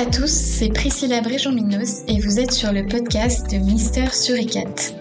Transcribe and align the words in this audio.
à 0.00 0.06
tous, 0.06 0.30
c'est 0.30 0.70
Priscilla 0.70 1.20
Bréjon-Minos 1.20 2.04
et 2.08 2.18
vous 2.20 2.40
êtes 2.40 2.52
sur 2.52 2.72
le 2.72 2.86
podcast 2.86 3.50
de 3.50 3.58
Mister 3.58 4.06
Suricat. 4.10 4.94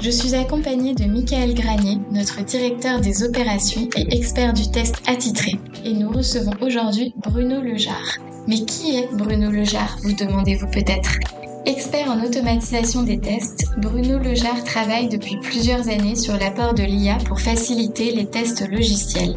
Je 0.00 0.08
suis 0.08 0.34
accompagnée 0.34 0.94
de 0.94 1.04
Michael 1.04 1.52
Granier, 1.52 1.98
notre 2.10 2.42
directeur 2.42 3.02
des 3.02 3.22
opérations 3.22 3.86
et 3.98 4.16
expert 4.16 4.54
du 4.54 4.70
test 4.70 4.94
attitré. 5.06 5.56
Et 5.84 5.92
nous 5.92 6.10
recevons 6.10 6.54
aujourd'hui 6.62 7.12
Bruno 7.18 7.60
Lejar. 7.60 8.16
Mais 8.48 8.60
qui 8.60 8.96
est 8.96 9.10
Bruno 9.12 9.50
Lejar, 9.50 9.98
vous 10.02 10.14
demandez-vous 10.14 10.68
peut-être? 10.68 11.18
Expert 11.66 12.10
en 12.10 12.24
automatisation 12.24 13.02
des 13.02 13.18
tests, 13.18 13.66
Bruno 13.76 14.18
Lejar 14.18 14.64
travaille 14.64 15.10
depuis 15.10 15.36
plusieurs 15.36 15.86
années 15.90 16.16
sur 16.16 16.38
l'apport 16.38 16.72
de 16.72 16.82
l'IA 16.82 17.18
pour 17.26 17.40
faciliter 17.40 18.14
les 18.14 18.24
tests 18.24 18.66
logiciels. 18.70 19.36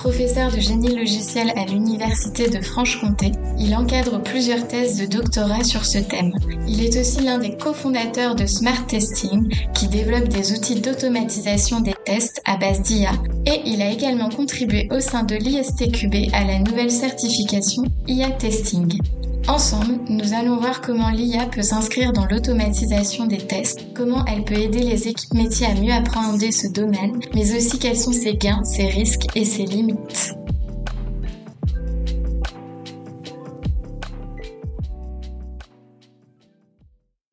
Professeur 0.00 0.50
de 0.50 0.58
génie 0.58 0.96
logiciel 0.96 1.52
à 1.56 1.66
l'Université 1.66 2.48
de 2.48 2.62
Franche-Comté, 2.62 3.32
il 3.58 3.76
encadre 3.76 4.22
plusieurs 4.22 4.66
thèses 4.66 4.96
de 4.96 5.04
doctorat 5.04 5.62
sur 5.62 5.84
ce 5.84 5.98
thème. 5.98 6.32
Il 6.66 6.82
est 6.82 6.98
aussi 6.98 7.20
l'un 7.20 7.36
des 7.36 7.58
cofondateurs 7.58 8.34
de 8.34 8.46
Smart 8.46 8.86
Testing, 8.86 9.46
qui 9.74 9.88
développe 9.88 10.28
des 10.28 10.52
outils 10.52 10.80
d'automatisation 10.80 11.80
des 11.80 11.92
tests 12.06 12.40
à 12.46 12.56
base 12.56 12.80
d'IA, 12.80 13.12
et 13.44 13.60
il 13.66 13.82
a 13.82 13.90
également 13.90 14.30
contribué 14.30 14.88
au 14.90 15.00
sein 15.00 15.22
de 15.22 15.34
l'ISTQB 15.34 16.32
à 16.32 16.44
la 16.44 16.60
nouvelle 16.60 16.90
certification 16.90 17.82
IA 18.08 18.30
Testing. 18.30 18.98
Ensemble, 19.48 19.98
nous 20.08 20.32
allons 20.34 20.58
voir 20.58 20.80
comment 20.80 21.10
l'IA 21.10 21.46
peut 21.46 21.62
s'inscrire 21.62 22.12
dans 22.12 22.26
l'automatisation 22.26 23.26
des 23.26 23.38
tests, 23.38 23.80
comment 23.94 24.24
elle 24.26 24.44
peut 24.44 24.58
aider 24.58 24.80
les 24.80 25.08
équipes 25.08 25.34
métiers 25.34 25.66
à 25.66 25.74
mieux 25.74 25.92
appréhender 25.92 26.52
ce 26.52 26.68
domaine, 26.68 27.18
mais 27.34 27.56
aussi 27.56 27.78
quels 27.78 27.96
sont 27.96 28.12
ses 28.12 28.36
gains, 28.36 28.62
ses 28.64 28.86
risques 28.86 29.26
et 29.34 29.44
ses 29.44 29.64
limites. 29.64 30.34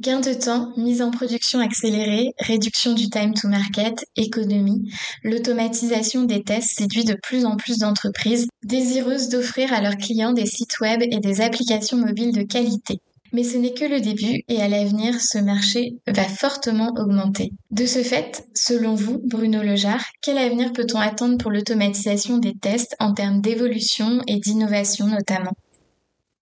Gain 0.08 0.22
de 0.22 0.34
temps, 0.34 0.72
mise 0.78 1.02
en 1.02 1.12
production 1.12 1.60
accélérée, 1.60 2.34
réduction 2.40 2.94
du 2.94 3.10
time 3.10 3.34
to 3.34 3.50
market, 3.50 4.06
économie, 4.16 4.90
l'automatisation 5.22 6.24
des 6.24 6.44
tests 6.44 6.78
séduit 6.78 7.04
de 7.04 7.18
plus 7.22 7.44
en 7.44 7.58
plus 7.58 7.80
d'entreprises 7.80 8.48
désireuses 8.64 9.28
d'offrir 9.28 9.74
à 9.74 9.82
leurs 9.82 9.98
clients 9.98 10.32
des 10.32 10.46
sites 10.46 10.80
web 10.80 11.02
et 11.02 11.20
des 11.20 11.42
applications 11.42 11.98
mobiles 11.98 12.34
de 12.34 12.44
qualité. 12.44 13.02
Mais 13.34 13.44
ce 13.44 13.58
n'est 13.58 13.74
que 13.74 13.84
le 13.84 14.00
début 14.00 14.44
et 14.48 14.62
à 14.62 14.70
l'avenir, 14.70 15.20
ce 15.20 15.40
marché 15.40 15.98
va 16.08 16.24
fortement 16.24 16.94
augmenter. 16.96 17.52
De 17.72 17.86
ce 17.86 18.02
fait, 18.02 18.48
selon 18.56 18.96
vous, 18.96 19.20
Bruno 19.26 19.62
Lejar, 19.62 20.06
quel 20.22 20.38
avenir 20.38 20.72
peut-on 20.72 21.00
attendre 21.00 21.38
pour 21.38 21.52
l'automatisation 21.52 22.38
des 22.38 22.54
tests 22.54 22.96
en 23.02 23.14
termes 23.14 23.42
d'évolution 23.42 24.22
et 24.26 24.40
d'innovation 24.40 25.08
notamment? 25.08 25.52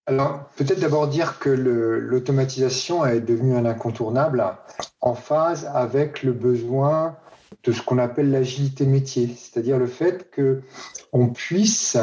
Alors, 0.07 0.49
peut-être 0.55 0.79
d'abord 0.79 1.07
dire 1.07 1.39
que 1.39 1.49
l'automatisation 1.49 3.05
est 3.05 3.21
devenue 3.21 3.55
un 3.55 3.65
incontournable 3.65 4.45
en 5.01 5.15
phase 5.15 5.69
avec 5.73 6.21
le 6.21 6.31
besoin 6.31 7.17
de 7.63 7.71
ce 7.71 7.81
qu'on 7.81 7.97
appelle 7.97 8.29
l'agilité 8.29 8.85
métier, 8.85 9.35
c'est-à-dire 9.35 9.79
le 9.79 9.87
fait 9.87 10.31
qu'on 10.35 11.29
puisse 11.29 11.97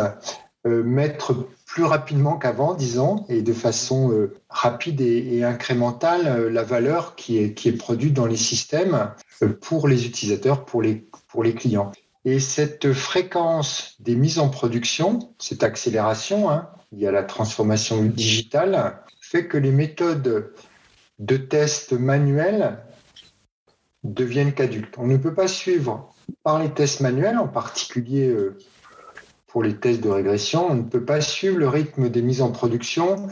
euh, 0.66 0.82
mettre 0.82 1.48
plus 1.64 1.84
rapidement 1.84 2.36
qu'avant, 2.36 2.74
disons, 2.74 3.24
et 3.28 3.40
de 3.40 3.52
façon 3.52 4.10
euh, 4.10 4.34
rapide 4.50 5.00
et, 5.00 5.44
incrémentale, 5.44 6.26
euh, 6.26 6.50
la 6.50 6.64
valeur 6.64 7.14
qui 7.14 7.38
est, 7.38 7.54
qui 7.54 7.68
est 7.68 7.76
produite 7.76 8.14
dans 8.14 8.26
les 8.26 8.36
systèmes 8.36 9.10
pour 9.60 9.86
les 9.86 10.06
utilisateurs, 10.06 10.64
pour 10.64 10.82
les, 10.82 11.06
pour 11.28 11.44
les 11.44 11.54
clients. 11.54 11.92
Et 12.24 12.40
cette 12.40 12.92
fréquence 12.92 13.96
des 14.00 14.14
mises 14.16 14.38
en 14.38 14.48
production, 14.48 15.32
cette 15.38 15.62
accélération, 15.62 16.50
hein, 16.50 16.68
y 16.92 17.06
a 17.06 17.12
la 17.12 17.22
transformation 17.22 18.02
digitale, 18.04 19.02
fait 19.20 19.46
que 19.46 19.56
les 19.56 19.70
méthodes 19.70 20.52
de 21.18 21.36
test 21.36 21.92
manuels 21.92 22.78
deviennent 24.04 24.52
caduques. 24.52 24.94
On 24.98 25.06
ne 25.06 25.16
peut 25.16 25.34
pas 25.34 25.48
suivre 25.48 26.14
par 26.42 26.58
les 26.58 26.70
tests 26.70 27.00
manuels, 27.00 27.38
en 27.38 27.48
particulier 27.48 28.28
euh, 28.28 28.58
pour 29.46 29.62
les 29.62 29.76
tests 29.76 30.02
de 30.02 30.08
régression, 30.08 30.70
on 30.70 30.74
ne 30.74 30.82
peut 30.82 31.04
pas 31.04 31.20
suivre 31.20 31.58
le 31.58 31.68
rythme 31.68 32.08
des 32.08 32.22
mises 32.22 32.42
en 32.42 32.50
production 32.50 33.28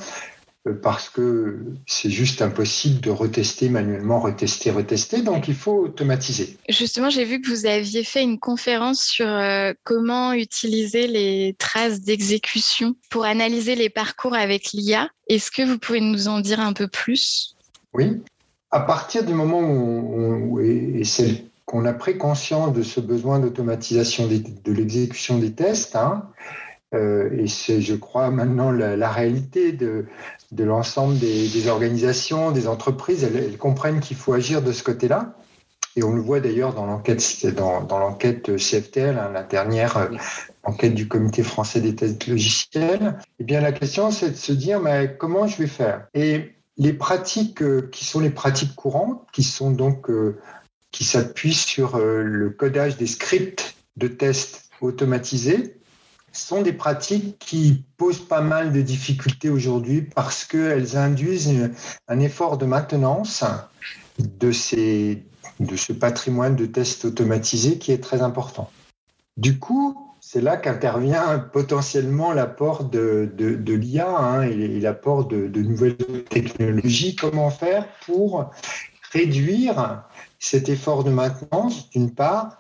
parce 0.82 1.09
que 1.09 1.65
c'est 1.87 2.10
juste 2.10 2.43
impossible 2.43 3.00
de 3.00 3.10
retester 3.10 3.71
manuellement, 3.71 4.21
retester, 4.21 4.71
retester. 4.71 5.22
Donc, 5.22 5.48
il 5.48 5.54
faut 5.54 5.84
automatiser. 5.84 6.59
Justement, 6.69 7.09
j'ai 7.09 7.25
vu 7.25 7.41
que 7.41 7.48
vous 7.48 7.65
aviez 7.65 8.04
fait 8.04 8.22
une 8.22 8.38
conférence 8.38 9.03
sur 9.03 9.26
euh, 9.26 9.72
comment 9.84 10.34
utiliser 10.34 11.06
les 11.06 11.56
traces 11.59 12.03
d'exécution 12.03 12.94
pour 13.10 13.25
analyser 13.25 13.75
les 13.75 13.88
parcours 13.88 14.34
avec 14.34 14.72
l'IA. 14.72 15.09
Est-ce 15.28 15.50
que 15.50 15.62
vous 15.62 15.78
pouvez 15.78 16.00
nous 16.00 16.28
en 16.28 16.41
dire 16.41 16.60
un 16.60 16.75
peu 16.75 16.88
plus? 16.88 17.56
Oui. 17.94 18.22
À 18.71 18.81
partir 18.81 19.25
du 19.25 19.32
moment 19.32 19.60
où, 19.60 20.60
et 20.60 21.03
c'est 21.04 21.44
qu'on 21.65 21.87
a 21.87 21.92
pris 21.92 22.19
conscience 22.19 22.75
de 22.75 22.82
ce 22.82 23.00
besoin 23.00 23.38
d'automatisation 23.38 24.27
de 24.28 24.72
l'exécution 24.72 25.38
des 25.38 25.53
tests, 25.53 25.97
hein, 25.97 26.31
euh, 26.94 27.31
et 27.32 27.47
c'est, 27.47 27.81
je 27.81 27.94
crois, 27.94 28.31
maintenant 28.31 28.71
la, 28.72 29.10
réalité 29.10 29.72
de, 29.72 30.06
de 30.52 30.64
l'ensemble 30.64 31.18
des, 31.18 31.68
organisations, 31.68 32.50
des 32.50 32.66
entreprises. 32.66 33.24
Elles, 33.24 33.56
comprennent 33.56 34.00
qu'il 34.00 34.16
faut 34.16 34.32
agir 34.32 34.62
de 34.62 34.72
ce 34.72 34.82
côté-là. 34.82 35.34
Et 35.96 36.04
on 36.04 36.12
le 36.12 36.20
voit 36.20 36.40
d'ailleurs 36.40 36.72
dans 36.72 36.86
l'enquête, 36.86 37.46
dans, 37.56 37.98
l'enquête 37.98 38.56
CFTL, 38.56 39.18
hein, 39.18 39.30
la 39.32 39.42
dernière 39.42 39.96
euh, 39.96 40.08
enquête 40.62 40.94
du 40.94 41.08
Comité 41.08 41.42
français 41.42 41.80
des 41.80 41.96
tests 41.96 42.28
logiciels. 42.28 43.18
Eh 43.40 43.44
bien, 43.44 43.60
la 43.60 43.72
question, 43.72 44.10
c'est 44.12 44.30
de 44.30 44.36
se 44.36 44.52
dire, 44.52 44.80
mais 44.80 45.16
comment 45.18 45.48
je 45.48 45.58
vais 45.58 45.66
faire? 45.66 46.06
Et 46.14 46.54
les 46.78 46.92
pratiques 46.92 47.62
euh, 47.62 47.88
qui 47.90 48.04
sont 48.04 48.20
les 48.20 48.30
pratiques 48.30 48.76
courantes, 48.76 49.26
qui 49.32 49.42
sont 49.42 49.72
donc 49.72 50.08
qui 50.92 51.04
s'appuient 51.04 51.54
sur 51.54 51.98
le 51.98 52.50
codage 52.50 52.96
des 52.96 53.06
scripts 53.06 53.74
de 53.96 54.08
tests 54.08 54.70
automatisés, 54.80 55.79
sont 56.32 56.62
des 56.62 56.72
pratiques 56.72 57.38
qui 57.38 57.84
posent 57.96 58.26
pas 58.26 58.41
mal 58.41 58.72
de 58.72 58.80
difficultés 58.80 59.48
aujourd'hui 59.50 60.02
parce 60.02 60.44
qu'elles 60.44 60.96
induisent 60.96 61.70
un 62.08 62.20
effort 62.20 62.58
de 62.58 62.66
maintenance 62.66 63.44
de, 64.18 64.52
ces, 64.52 65.24
de 65.58 65.76
ce 65.76 65.92
patrimoine 65.92 66.56
de 66.56 66.66
tests 66.66 67.04
automatisés 67.04 67.78
qui 67.78 67.92
est 67.92 68.02
très 68.02 68.22
important. 68.22 68.70
Du 69.36 69.58
coup, 69.58 70.14
c'est 70.20 70.41
là 70.41 70.56
qu'intervient 70.56 71.38
potentiellement 71.38 72.32
l'apport 72.32 72.84
de, 72.84 73.32
de, 73.34 73.74
l'IA 73.74 74.08
hein, 74.08 74.42
et, 74.42 74.80
l'apport 74.80 75.26
de, 75.26 75.48
de 75.48 75.62
nouvelles 75.62 75.97
technologies. 76.28 77.16
Comment 77.16 77.50
faire 77.50 77.88
pour 78.04 78.50
réduire 79.12 80.04
cet 80.38 80.68
effort 80.68 81.04
de 81.04 81.10
maintenance, 81.10 81.91
d'une 81.91 82.14
part, 82.14 82.58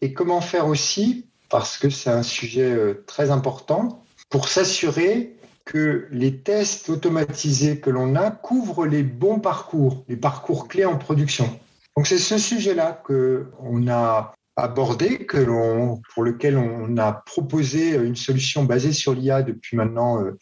et 0.00 0.12
comment 0.12 0.40
faire 0.40 0.66
aussi 0.66 1.27
parce 1.48 1.78
que 1.78 1.90
c'est 1.90 2.10
un 2.10 2.22
sujet 2.22 2.70
euh, 2.70 3.04
très 3.06 3.30
important 3.30 4.04
pour 4.30 4.48
s'assurer 4.48 5.36
que 5.64 6.08
les 6.10 6.38
tests 6.38 6.88
automatisés 6.88 7.78
que 7.78 7.90
l'on 7.90 8.14
a 8.14 8.30
couvrent 8.30 8.86
les 8.86 9.02
bons 9.02 9.38
parcours, 9.38 10.04
les 10.08 10.16
parcours 10.16 10.68
clés 10.68 10.84
en 10.84 10.96
production. 10.96 11.58
Donc 11.96 12.06
c'est 12.06 12.18
ce 12.18 12.38
sujet-là 12.38 13.02
qu'on 13.04 13.88
a 13.88 14.34
abordé, 14.56 15.26
que 15.26 15.36
l'on, 15.36 16.00
pour 16.14 16.24
lequel 16.24 16.56
on 16.56 16.96
a 16.96 17.12
proposé 17.12 17.94
une 17.96 18.16
solution 18.16 18.64
basée 18.64 18.92
sur 18.92 19.14
l'IA 19.14 19.42
depuis 19.42 19.76
maintenant 19.76 20.22
euh, 20.22 20.38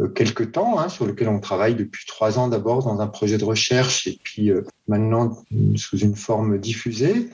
euh, 0.00 0.08
quelques 0.08 0.52
temps, 0.52 0.78
hein, 0.78 0.88
sur 0.88 1.06
lequel 1.06 1.28
on 1.28 1.40
travaille 1.40 1.76
depuis 1.76 2.04
trois 2.06 2.38
ans 2.38 2.48
d'abord 2.48 2.84
dans 2.84 3.00
un 3.00 3.06
projet 3.06 3.38
de 3.38 3.44
recherche 3.44 4.06
et 4.06 4.18
puis 4.22 4.50
maintenant 4.88 5.44
sous 5.76 5.98
une 5.98 6.16
forme 6.16 6.58
diffusée. 6.58 7.30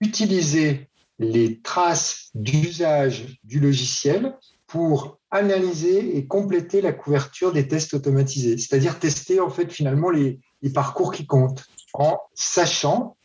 Utiliser 0.00 0.89
les 1.20 1.60
traces 1.60 2.30
d'usage 2.34 3.38
du 3.44 3.60
logiciel 3.60 4.36
pour 4.66 5.18
analyser 5.30 6.16
et 6.16 6.26
compléter 6.26 6.80
la 6.80 6.92
couverture 6.92 7.52
des 7.52 7.68
tests 7.68 7.94
automatisés, 7.94 8.56
c'est-à-dire 8.56 8.98
tester 8.98 9.38
en 9.38 9.50
fait 9.50 9.70
finalement 9.70 10.10
les, 10.10 10.40
parcours 10.74 11.12
qui 11.12 11.26
comptent, 11.26 11.64
en 11.92 12.18
sachant 12.34 13.16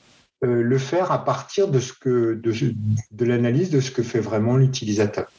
euh, 0.43 0.61
le 0.61 0.77
faire 0.77 1.11
à 1.11 1.23
partir 1.23 1.67
de 1.69 1.79
ce 1.79 1.93
que 1.93 2.33
de, 2.33 2.53
de 3.11 3.25
l'analyse 3.25 3.69
de 3.69 3.79
ce 3.79 3.91
que 3.91 4.03
fait 4.03 4.19
vraiment 4.19 4.57
l'utilisateur. 4.57 5.31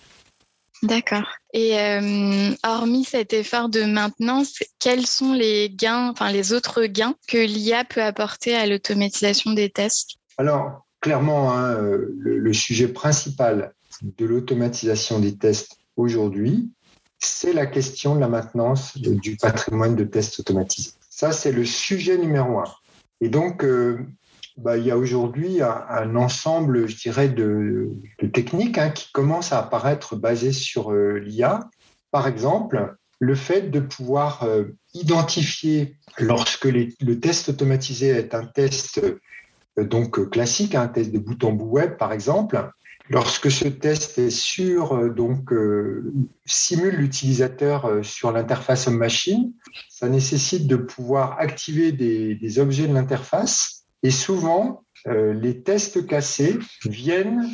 D'accord. 0.82 1.26
Et 1.52 1.78
euh, 1.78 2.54
hormis 2.64 3.04
cet 3.04 3.32
effort 3.32 3.68
de 3.68 3.84
maintenance, 3.84 4.58
quels 4.78 5.06
sont 5.06 5.32
les 5.32 5.70
gains, 5.70 6.10
enfin 6.10 6.30
les 6.30 6.52
autres 6.52 6.84
gains 6.84 7.14
que 7.28 7.38
l'IA 7.38 7.84
peut 7.84 8.02
apporter 8.02 8.54
à 8.54 8.66
l'automatisation 8.66 9.52
des 9.52 9.70
tests? 9.70 10.16
Alors, 10.38 10.85
clairement, 11.06 11.52
hein, 11.52 11.78
le, 12.18 12.52
sujet 12.52 12.88
principal 12.88 13.72
de 14.02 14.26
l'automatisation 14.26 15.20
des 15.20 15.38
tests 15.38 15.78
aujourd'hui, 15.94 16.72
c'est 17.20 17.52
la 17.52 17.66
question 17.66 18.16
de 18.16 18.20
la 18.20 18.26
maintenance 18.26 18.98
du 18.98 19.36
patrimoine 19.36 19.94
de 19.94 20.02
tests 20.02 20.40
automatisés. 20.40 20.94
Ça, 21.08 21.30
c'est 21.30 21.52
le 21.52 21.64
sujet 21.64 22.18
numéro 22.18 22.58
un. 22.58 22.64
Et 23.20 23.28
donc, 23.28 23.62
euh, 23.62 24.00
bah, 24.56 24.78
il 24.78 24.84
y 24.84 24.90
a 24.90 24.98
aujourd'hui 24.98 25.62
un, 25.62 26.16
ensemble, 26.16 26.88
je 26.88 26.96
dirais, 26.96 27.28
de, 27.28 27.92
techniques 28.32 28.76
hein, 28.76 28.90
qui 28.90 29.12
commencent 29.12 29.52
à 29.52 29.60
apparaître 29.60 30.16
basées 30.16 30.52
sur 30.52 30.90
euh, 30.90 31.20
l'IA. 31.20 31.70
Par 32.10 32.26
exemple, 32.26 32.96
le 33.20 33.36
fait 33.36 33.70
de 33.70 33.78
pouvoir 33.78 34.42
euh, 34.42 34.64
identifier 34.92 35.98
lorsque 36.18 36.64
le 36.64 37.20
test 37.20 37.50
automatisé 37.50 38.08
est 38.08 38.34
un 38.34 38.44
test 38.44 39.00
donc 39.78 40.30
classique, 40.30 40.74
un 40.74 40.88
test 40.88 41.12
de 41.12 41.18
bout 41.18 41.42
en 41.44 41.52
bout 41.52 41.66
web 41.66 41.96
par 41.96 42.12
exemple, 42.12 42.70
lorsque 43.10 43.50
ce 43.50 43.68
test 43.68 44.18
est 44.18 44.30
sur 44.30 45.14
donc 45.14 45.50
simule 46.44 46.96
l'utilisateur 46.96 48.04
sur 48.04 48.32
l'interface 48.32 48.88
homme-machine, 48.88 49.52
ça 49.88 50.08
nécessite 50.08 50.66
de 50.66 50.76
pouvoir 50.76 51.38
activer 51.38 51.92
des, 51.92 52.58
objets 52.58 52.88
de 52.88 52.94
l'interface 52.94 53.84
et 54.02 54.10
souvent 54.10 54.82
les 55.06 55.62
tests 55.62 56.06
cassés 56.06 56.58
viennent 56.84 57.48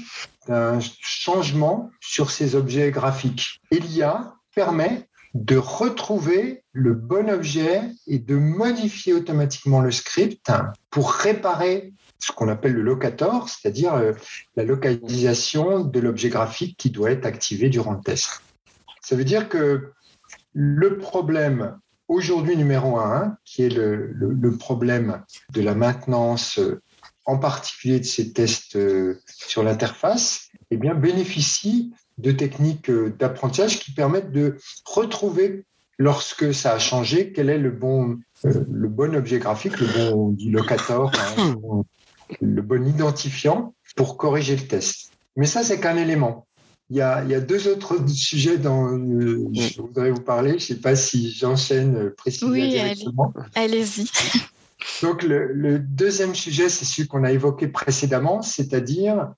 d'un 0.48 0.78
changement 0.80 1.90
sur 2.00 2.30
ces 2.30 2.54
objets 2.54 2.90
graphiques. 2.90 3.60
l'IA 3.70 4.34
permet 4.54 5.08
de 5.34 5.56
retrouver 5.56 6.62
le 6.72 6.94
bon 6.94 7.30
objet 7.30 7.80
et 8.06 8.18
de 8.18 8.36
modifier 8.36 9.14
automatiquement 9.14 9.80
le 9.80 9.90
script 9.90 10.52
pour 10.90 11.10
réparer 11.12 11.94
ce 12.22 12.32
qu'on 12.32 12.48
appelle 12.48 12.72
le 12.72 12.82
locator, 12.82 13.48
c'est-à-dire 13.48 13.94
euh, 13.94 14.12
la 14.56 14.64
localisation 14.64 15.80
de 15.80 16.00
l'objet 16.00 16.28
graphique 16.28 16.76
qui 16.78 16.90
doit 16.90 17.10
être 17.10 17.26
activé 17.26 17.68
durant 17.68 17.92
le 17.92 18.00
test. 18.00 18.42
Ça 19.00 19.16
veut 19.16 19.24
dire 19.24 19.48
que 19.48 19.92
le 20.52 20.98
problème 20.98 21.78
aujourd'hui 22.08 22.56
numéro 22.56 22.98
un, 22.98 23.36
qui 23.44 23.64
est 23.64 23.74
le, 23.74 24.56
problème 24.58 25.22
de 25.52 25.62
la 25.62 25.74
maintenance 25.74 26.60
en 27.24 27.38
particulier 27.38 28.00
de 28.00 28.04
ces 28.04 28.32
tests 28.32 28.76
euh, 28.76 29.20
sur 29.26 29.62
l'interface, 29.62 30.48
eh 30.70 30.76
bien, 30.76 30.94
bénéficient 30.94 31.92
de 32.18 32.32
techniques 32.32 32.90
euh, 32.90 33.14
d'apprentissage 33.18 33.78
qui 33.80 33.92
permettent 33.92 34.32
de 34.32 34.58
retrouver, 34.84 35.64
lorsque 35.98 36.52
ça 36.52 36.72
a 36.72 36.78
changé, 36.78 37.32
quel 37.32 37.48
est 37.48 37.58
le 37.58 37.70
bon, 37.70 38.18
euh, 38.44 38.64
le 38.70 38.88
bon 38.88 39.14
objet 39.14 39.38
graphique, 39.38 39.78
le 39.78 39.86
bon 39.86 40.36
locator, 40.50 41.12
hein, 41.38 41.56
le 42.40 42.62
bon 42.62 42.86
identifiant 42.86 43.74
pour 43.96 44.16
corriger 44.16 44.56
le 44.56 44.66
test. 44.66 45.10
Mais 45.36 45.46
ça, 45.46 45.62
c'est 45.62 45.80
qu'un 45.80 45.96
élément. 45.96 46.46
Il 46.90 46.96
y, 46.96 47.00
a, 47.00 47.24
il 47.24 47.30
y, 47.30 47.34
a, 47.34 47.40
deux 47.40 47.68
autres 47.68 48.06
sujets 48.08 48.58
dont 48.58 48.88
je 49.54 49.80
voudrais 49.80 50.10
vous 50.10 50.20
parler. 50.20 50.50
Je 50.50 50.54
ne 50.54 50.60
sais 50.60 50.80
pas 50.80 50.94
si 50.94 51.32
j'enchaîne 51.32 52.10
précisément. 52.10 52.52
Oui, 52.52 52.78
allez-y. 53.54 54.10
Donc 55.02 55.22
le, 55.22 55.78
deuxième 55.78 56.34
sujet, 56.34 56.68
c'est 56.68 56.84
celui 56.84 57.08
qu'on 57.08 57.24
a 57.24 57.32
évoqué 57.32 57.68
précédemment, 57.68 58.42
c'est-à-dire 58.42 59.32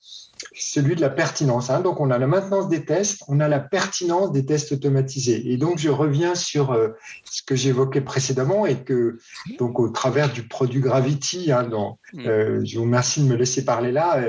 celui 0.55 0.95
de 0.95 1.01
la 1.01 1.11
pertinence. 1.11 1.71
Hein. 1.71 1.81
Donc 1.81 2.01
on 2.01 2.11
a 2.11 2.19
la 2.19 2.27
maintenance 2.27 2.69
des 2.69 2.85
tests, 2.85 3.23
on 3.29 3.41
a 3.41 3.49
la 3.49 3.61
pertinence 3.61 4.33
des 4.33 4.45
tests 4.45 4.73
automatisés. 4.73 5.53
Et 5.53 5.57
donc 5.57 5.79
je 5.79 5.89
reviens 5.89 6.35
sur 6.35 6.73
euh, 6.73 6.89
ce 7.25 7.43
que 7.43 7.57
j'évoquais 7.57 8.01
précédemment 8.01 8.67
et 8.67 8.77
que 8.77 9.19
donc 9.59 9.81
au 9.81 9.89
travers 9.89 10.33
du 10.33 10.47
produit 10.47 10.81
Gravity, 10.81 11.53
hein, 11.53 11.69
mm. 12.13 12.21
euh, 12.27 12.61
je 12.65 12.77
vous 12.77 12.85
remercie 12.85 13.21
de 13.21 13.27
me 13.27 13.37
laisser 13.37 13.65
parler 13.65 13.93
là, 13.93 14.23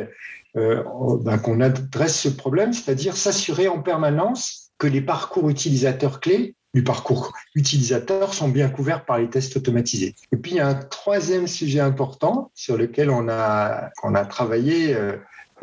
euh, 0.56 0.84
ben, 1.22 1.38
qu'on 1.38 1.62
adresse 1.62 2.20
ce 2.20 2.30
problème, 2.30 2.74
c'est-à-dire 2.74 3.16
s'assurer 3.16 3.68
en 3.68 3.82
permanence 3.82 4.72
que 4.78 4.88
les 4.88 5.02
parcours 5.02 5.50
utilisateurs 5.50 6.20
clés 6.20 6.56
du 6.74 6.84
parcours 6.84 7.32
utilisateur 7.56 8.34
sont 8.34 8.50
bien 8.50 8.68
couverts 8.68 9.06
par 9.06 9.18
les 9.18 9.30
tests 9.30 9.56
automatisés. 9.56 10.14
Et 10.34 10.38
puis, 10.38 10.52
il 10.52 10.58
y 10.58 10.60
a 10.60 10.68
un 10.68 10.76
troisième 10.76 11.48
sujet 11.48 11.80
important 11.80 12.52
sur 12.54 12.76
lequel 12.76 13.10
on 13.10 13.30
a, 13.30 13.92
on 14.04 14.14
a 14.14 14.26
travaillé 14.26 14.94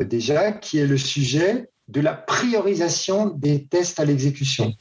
déjà, 0.01 0.51
qui 0.51 0.79
est 0.79 0.87
le 0.87 0.97
sujet 0.97 1.69
de 1.87 2.01
la 2.01 2.13
priorisation 2.13 3.27
des 3.27 3.65
tests 3.65 3.99
à 3.99 4.05
l'exécution. 4.05 4.73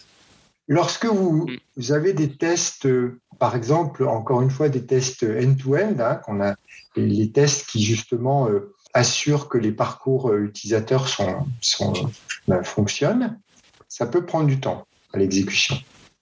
Lorsque 0.68 1.06
vous, 1.06 1.46
avez 1.90 2.12
des 2.12 2.36
tests, 2.36 2.88
par 3.38 3.56
exemple, 3.56 4.06
encore 4.06 4.40
une 4.40 4.50
fois, 4.50 4.68
des 4.68 4.86
tests 4.86 5.24
end-to-end, 5.24 5.96
hein, 5.98 6.14
qu'on 6.24 6.40
a 6.40 6.54
les 6.96 7.30
tests 7.30 7.66
qui 7.66 7.82
justement 7.82 8.48
euh, 8.48 8.72
assurent 8.94 9.48
que 9.48 9.58
les 9.58 9.72
parcours 9.72 10.30
euh, 10.30 10.44
utilisateurs 10.44 11.08
ben, 12.46 12.62
fonctionnent, 12.62 13.38
ça 13.88 14.06
peut 14.06 14.24
prendre 14.24 14.46
du 14.46 14.60
temps 14.60 14.86
à 15.12 15.18
l'exécution. 15.18 15.76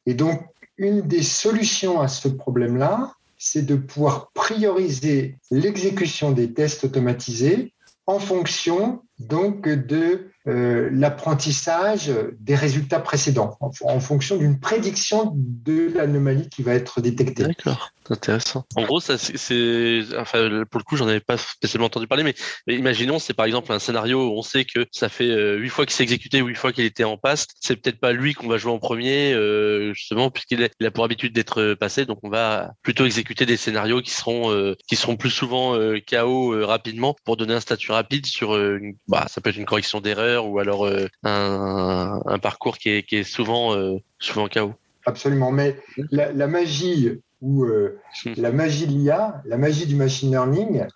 Et 0.06 0.14
donc, 0.14 0.42
une 0.76 1.02
des 1.02 1.22
solutions 1.22 2.00
à 2.00 2.08
ce 2.08 2.28
problème-là, 2.28 3.14
c'est 3.36 3.62
de 3.62 3.76
pouvoir 3.76 4.30
prioriser 4.32 5.36
l'exécution 5.50 6.32
des 6.32 6.52
tests 6.52 6.84
automatisés 6.84 7.72
en 8.10 8.18
fonction 8.18 9.02
donc 9.20 9.68
de 9.68 10.32
l'apprentissage 10.46 12.10
des 12.38 12.54
résultats 12.54 13.00
précédents, 13.00 13.56
en, 13.60 14.00
fonction 14.00 14.36
d'une 14.36 14.58
prédiction 14.58 15.32
de 15.34 15.92
l'anomalie 15.94 16.48
qui 16.48 16.62
va 16.62 16.74
être 16.74 17.00
détectée. 17.00 17.42
D'accord, 17.42 17.90
intéressant. 18.08 18.64
En 18.74 18.84
gros, 18.84 19.00
ça, 19.00 19.18
c'est, 19.18 20.02
enfin, 20.16 20.64
pour 20.70 20.78
le 20.78 20.84
coup, 20.84 20.96
j'en 20.96 21.08
avais 21.08 21.20
pas 21.20 21.36
spécialement 21.36 21.86
entendu 21.86 22.06
parler, 22.06 22.24
mais, 22.24 22.34
imaginons, 22.66 23.18
c'est 23.18 23.34
par 23.34 23.46
exemple 23.46 23.72
un 23.72 23.78
scénario 23.78 24.28
où 24.28 24.38
on 24.38 24.42
sait 24.42 24.64
que 24.64 24.86
ça 24.92 25.08
fait 25.08 25.28
euh, 25.30 25.56
huit 25.56 25.68
fois 25.68 25.84
qu'il 25.84 25.94
s'est 25.94 26.02
exécuté, 26.02 26.38
huit 26.38 26.54
fois 26.54 26.72
qu'il 26.72 26.84
était 26.84 27.04
en 27.04 27.16
passe. 27.16 27.46
C'est 27.60 27.76
peut-être 27.76 28.00
pas 28.00 28.12
lui 28.12 28.34
qu'on 28.34 28.48
va 28.48 28.56
jouer 28.56 28.72
en 28.72 28.78
premier, 28.78 29.32
euh, 29.34 29.92
justement, 29.92 30.30
puisqu'il 30.30 30.68
il 30.80 30.86
a 30.86 30.90
pour 30.90 31.04
habitude 31.04 31.34
d'être 31.34 31.74
passé, 31.74 32.06
donc 32.06 32.18
on 32.22 32.30
va 32.30 32.72
plutôt 32.82 33.04
exécuter 33.04 33.46
des 33.46 33.56
scénarios 33.56 34.00
qui 34.00 34.10
seront, 34.10 34.74
qui 34.88 34.96
seront 34.96 35.16
plus 35.16 35.30
souvent 35.30 35.76
KO 36.10 36.66
rapidement 36.66 37.14
pour 37.24 37.36
donner 37.36 37.54
un 37.54 37.60
statut 37.60 37.92
rapide 37.92 38.26
sur, 38.26 38.56
une, 38.56 38.94
bah, 39.08 39.26
ça 39.28 39.40
peut 39.40 39.50
être 39.50 39.56
une 39.56 39.64
correction 39.64 40.00
d'erreur 40.00 40.29
ou 40.38 40.58
alors 40.58 40.86
euh, 40.86 41.06
un, 41.22 42.38
parcours 42.40 42.78
qui 42.78 42.90
est, 42.90 43.22
souvent, 43.24 43.74
euh, 43.74 43.96
souvent 44.18 44.48
chaos. 44.48 44.74
Absolument, 45.06 45.50
mais 45.50 45.78
la, 46.10 46.46
magie 46.46 47.20
ou 47.40 47.64
euh, 47.64 47.98
hmm. 48.24 48.32
la 48.36 48.52
magie 48.52 48.86
de 48.86 48.92
l'IA, 48.92 49.42
la 49.44 49.56
magie 49.56 49.86
du 49.86 49.96
machine 49.96 50.30
learning, 50.30 50.86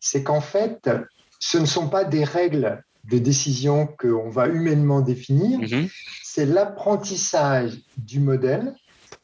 c'est 0.00 0.22
qu'en 0.22 0.40
fait, 0.40 0.90
ce 1.38 1.58
ne 1.58 1.66
sont 1.66 1.88
pas 1.88 2.04
des 2.04 2.24
règles 2.24 2.82
de 3.04 3.18
décision 3.18 3.86
qu'on 3.98 4.30
va 4.30 4.48
humainement 4.48 5.00
définir, 5.00 5.60
mm-hmm. 5.60 5.90
c'est 6.22 6.46
l'apprentissage 6.46 7.72
du 7.98 8.20
modèle, 8.20 8.74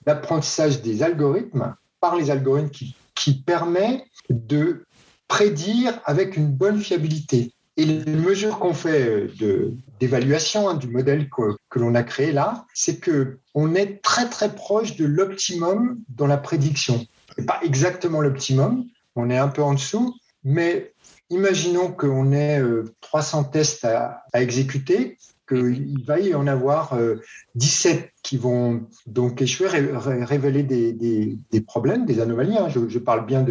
l'apprentissage 0.07 0.83
des 0.83 1.03
algorithmes 1.03 1.75
par 2.01 2.17
les 2.17 2.31
algorithmes 2.31 2.71
qui, 2.71 2.95
qui 3.15 3.43
permet 3.43 4.05
de 4.29 4.85
prédire 5.29 6.01
avec 6.05 6.37
une 6.37 6.49
bonne 6.49 6.81
fiabilité. 6.81 7.53
Et 7.77 7.85
les 7.85 8.05
mesures 8.17 8.59
qu'on 8.59 8.75
fait 8.75 9.29
d'évaluation 10.01 10.69
hein, 10.69 10.75
du 10.75 10.89
modèle 10.89 11.29
que, 11.31 11.79
l'on 11.79 11.95
a 11.95 12.03
créé 12.03 12.33
là, 12.33 12.67
c'est 12.75 12.99
que 12.99 13.39
on 13.55 13.75
est 13.75 14.03
très 14.03 14.29
très 14.29 14.55
proche 14.55 14.97
de 14.97 15.07
l'optimum 15.07 15.99
dans 16.09 16.27
la 16.27 16.37
prédiction. 16.37 17.07
C'est 17.37 17.47
pas 17.47 17.61
exactement 17.63 18.21
l'optimum, 18.21 18.85
on 19.17 19.31
est 19.31 19.39
un 19.39 19.49
peu 19.49 19.63
en 19.63 19.75
dessous, 19.75 20.15
mais 20.45 20.93
imaginons 21.31 21.93
qu'on 21.93 22.33
ait 22.33 22.63
300 23.01 23.41
euh, 23.41 23.53
tests 23.53 23.85
à, 23.85 24.25
exécuter, 24.35 25.17
qu'il 25.49 26.05
va 26.05 26.19
y 26.21 26.35
en 26.35 26.47
avoir 26.47 26.97
17 27.55 27.99
euh, 27.99 28.07
qui 28.23 28.37
vont 28.37 28.87
donc 29.07 29.41
échouer, 29.43 29.69
révéler 29.69 30.63
des, 30.65 31.61
problèmes, 31.67 32.05
des 32.05 32.21
anomalies. 32.21 32.59
Hein. 32.59 32.69
Je, 32.69 32.89
je, 32.89 32.99
parle 32.99 33.27
bien 33.27 33.45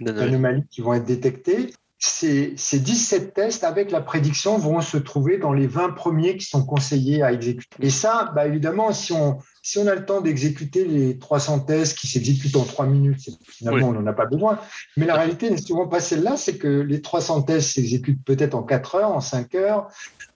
d'anomalies 0.00 0.64
qui 0.70 0.80
vont 0.80 0.94
être 0.94 1.04
détectées 1.04 1.72
ces, 2.04 2.78
17 2.80 3.32
tests 3.32 3.62
avec 3.62 3.92
la 3.92 4.00
prédiction 4.00 4.58
vont 4.58 4.80
se 4.80 4.96
trouver 4.96 5.38
dans 5.38 5.52
les 5.52 5.68
20 5.68 5.90
premiers 5.90 6.36
qui 6.36 6.46
sont 6.46 6.66
conseillés 6.66 7.22
à 7.22 7.32
exécuter. 7.32 7.76
Et 7.80 7.90
ça, 7.90 8.32
bah 8.34 8.44
évidemment, 8.44 8.92
si 8.92 9.12
on, 9.12 9.38
si 9.62 9.78
on 9.78 9.86
a 9.86 9.94
le 9.94 10.04
temps 10.04 10.20
d'exécuter 10.20 10.84
les 10.84 11.18
300 11.18 11.60
tests 11.60 11.96
qui 11.96 12.08
s'exécutent 12.08 12.56
en 12.56 12.64
3 12.64 12.86
minutes, 12.86 13.30
finalement, 13.46 13.90
on 13.90 13.92
n'en 13.92 14.06
a 14.06 14.12
pas 14.12 14.26
besoin. 14.26 14.58
Mais 14.96 15.06
la 15.06 15.14
réalité 15.14 15.48
n'est 15.50 15.56
souvent 15.56 15.86
pas 15.86 16.00
celle-là, 16.00 16.36
c'est 16.36 16.58
que 16.58 16.66
les 16.66 17.00
300 17.00 17.42
tests 17.42 17.74
s'exécutent 17.74 18.24
peut-être 18.24 18.56
en 18.56 18.64
4 18.64 18.96
heures, 18.96 19.12
en 19.12 19.20
5 19.20 19.54
heures, 19.54 19.88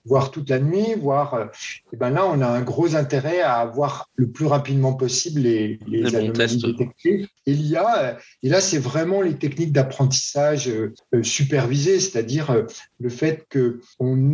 voire 0.05 0.31
toute 0.31 0.49
la 0.49 0.59
nuit, 0.59 0.95
voire. 0.97 1.33
Euh, 1.33 1.45
et 1.91 1.97
ben 1.97 2.09
là, 2.09 2.25
on 2.25 2.41
a 2.41 2.47
un 2.47 2.61
gros 2.61 2.95
intérêt 2.95 3.41
à 3.41 3.55
avoir 3.55 4.09
le 4.15 4.31
plus 4.31 4.45
rapidement 4.45 4.93
possible 4.93 5.41
les, 5.41 5.77
les, 5.87 6.15
anomalies 6.15 6.61
détectées. 6.61 7.27
Et 7.45 7.53
l'IA, 7.53 8.03
euh, 8.03 8.13
et 8.43 8.49
là, 8.49 8.61
c'est 8.61 8.79
vraiment 8.79 9.21
les 9.21 9.37
techniques 9.37 9.73
d'apprentissage 9.73 10.69
euh, 10.69 10.93
supervisé, 11.21 11.99
c'est-à-dire 11.99 12.65
le 12.99 13.09
fait 13.09 13.45
qu'on 13.51 14.33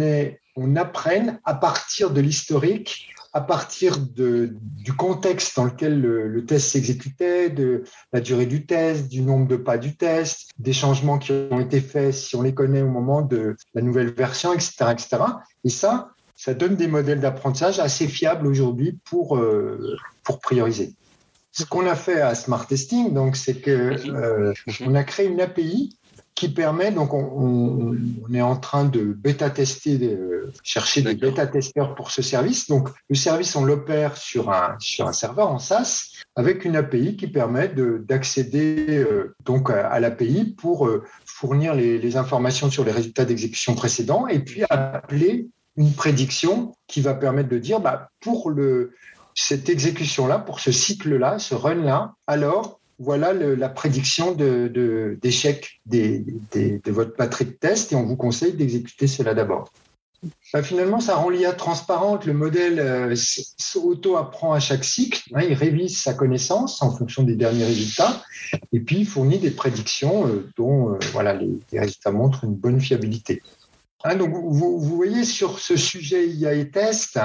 on 0.55 0.75
apprenne 0.75 1.39
à 1.45 1.55
partir 1.55 2.11
de 2.11 2.21
l'historique 2.21 3.12
à 3.33 3.41
partir 3.41 3.97
de, 3.97 4.55
du 4.61 4.93
contexte 4.93 5.55
dans 5.55 5.65
lequel 5.65 5.99
le, 5.99 6.45
test 6.45 6.69
s'exécutait, 6.69 7.49
de 7.49 7.83
la 8.11 8.21
durée 8.21 8.45
du 8.45 8.65
test, 8.67 9.07
du 9.07 9.21
nombre 9.21 9.47
de 9.47 9.55
pas 9.55 9.79
du 9.79 9.97
test, 9.97 10.51
des 10.59 10.73
changements 10.73 11.17
qui 11.17 11.31
ont 11.49 11.59
été 11.59 11.81
faits 11.81 12.13
si 12.13 12.35
on 12.35 12.43
les 12.43 12.53
connaît 12.53 12.83
au 12.83 12.89
moment 12.89 13.23
de 13.23 13.55
la 13.73 13.81
nouvelle 13.81 14.13
version, 14.13 14.53
etc. 14.53 14.85
etc. 14.91 15.17
Et 15.63 15.69
ça, 15.69 16.11
ça 16.35 16.53
donne 16.53 16.75
des 16.75 16.87
modèles 16.87 17.19
d'apprentissage 17.19 17.79
assez 17.79 18.07
fiables 18.07 18.45
aujourd'hui 18.45 18.99
pour, 19.03 19.37
euh, 19.37 19.97
pour 20.23 20.39
prioriser. 20.39 20.93
Ce 21.51 21.65
qu'on 21.65 21.87
a 21.87 21.95
fait 21.95 22.21
à 22.21 22.35
Smart 22.35 22.65
Testing, 22.65 23.13
donc, 23.13 23.35
c'est 23.35 23.61
que 23.61 23.71
euh, 24.09 24.53
on 24.81 24.93
a 24.95 25.03
créé 25.03 25.27
une 25.27 25.41
API 25.41 25.97
qui 26.35 26.49
permet, 26.49 26.91
donc 26.91 27.13
on, 27.13 27.95
est 28.33 28.41
en 28.41 28.55
train 28.55 28.85
de 28.85 29.03
bêta-tester, 29.03 29.97
de 29.97 30.51
chercher 30.63 31.01
des 31.01 31.13
bêta-testeurs 31.13 31.93
pour 31.95 32.11
ce 32.11 32.21
service. 32.21 32.67
Donc 32.67 32.89
le 33.09 33.15
service, 33.15 33.55
on 33.55 33.63
l'opère 33.63 34.17
sur 34.17 34.49
un, 34.49 34.75
sur 34.79 35.07
un 35.07 35.13
serveur 35.13 35.49
en 35.49 35.59
SaaS 35.59 36.11
avec 36.35 36.65
une 36.65 36.75
API 36.75 37.15
qui 37.15 37.27
permet 37.27 37.69
d'accéder 37.69 38.85
euh, 38.89 39.35
donc 39.45 39.69
à, 39.69 39.99
l'API 39.99 40.55
pour 40.57 40.87
euh, 40.87 41.03
fournir 41.25 41.75
les, 41.75 41.99
les, 41.99 42.17
informations 42.17 42.71
sur 42.71 42.83
les 42.83 42.91
résultats 42.91 43.25
d'exécution 43.25 43.75
précédents 43.75 44.27
et 44.27 44.39
puis 44.39 44.63
appeler 44.69 45.49
une 45.77 45.93
prédiction 45.93 46.73
qui 46.87 47.01
va 47.01 47.13
permettre 47.13 47.49
de 47.49 47.59
dire 47.59 47.79
bah, 47.79 48.09
pour 48.19 48.49
le, 48.49 48.93
cette 49.35 49.69
exécution-là, 49.69 50.39
pour 50.39 50.59
ce 50.59 50.71
cycle-là, 50.71 51.39
ce 51.39 51.55
run-là, 51.55 52.13
alors 52.27 52.79
voilà 52.99 53.33
la 53.33 53.69
prédiction 53.69 54.33
d'échec 54.33 55.81
de, 55.85 56.91
votre 56.91 57.15
batterie 57.17 57.45
de 57.45 57.51
test 57.51 57.91
et 57.91 57.95
on 57.95 58.05
vous 58.05 58.15
conseille 58.15 58.53
d'exécuter 58.53 59.07
cela 59.07 59.33
d'abord. 59.33 59.71
Bah, 60.53 60.63
finalement, 60.63 60.99
ça 60.99 61.15
rend 61.15 61.29
l'IA 61.29 61.53
transparente. 61.53 62.25
Le 62.25 62.33
modèle 62.33 62.79
euh, 62.79 63.15
auto-apprend 63.75 64.53
à 64.53 64.59
chaque 64.59 64.83
cycle. 64.83 65.21
Hein, 65.33 65.41
il 65.49 65.53
révise 65.53 65.97
sa 65.97 66.13
connaissance 66.13 66.81
en 66.81 66.95
fonction 66.95 67.23
des 67.23 67.35
derniers 67.35 67.65
résultats 67.65 68.23
et 68.71 68.79
puis 68.79 68.99
il 68.99 69.05
fournit 69.05 69.39
des 69.39 69.51
prédictions 69.51 70.27
euh, 70.27 70.49
dont 70.57 70.93
euh, 70.93 70.99
voilà, 71.11 71.33
les, 71.33 71.59
résultats 71.73 72.11
montrent 72.11 72.43
une 72.43 72.55
bonne 72.55 72.79
fiabilité. 72.79 73.41
Hein, 74.05 74.15
donc, 74.15 74.33
vous, 74.33 74.79
vous, 74.79 74.95
voyez 74.95 75.23
sur 75.23 75.59
ce 75.59 75.75
sujet 75.75 76.27
IA 76.27 76.53
et 76.53 76.69
test, 76.69 77.19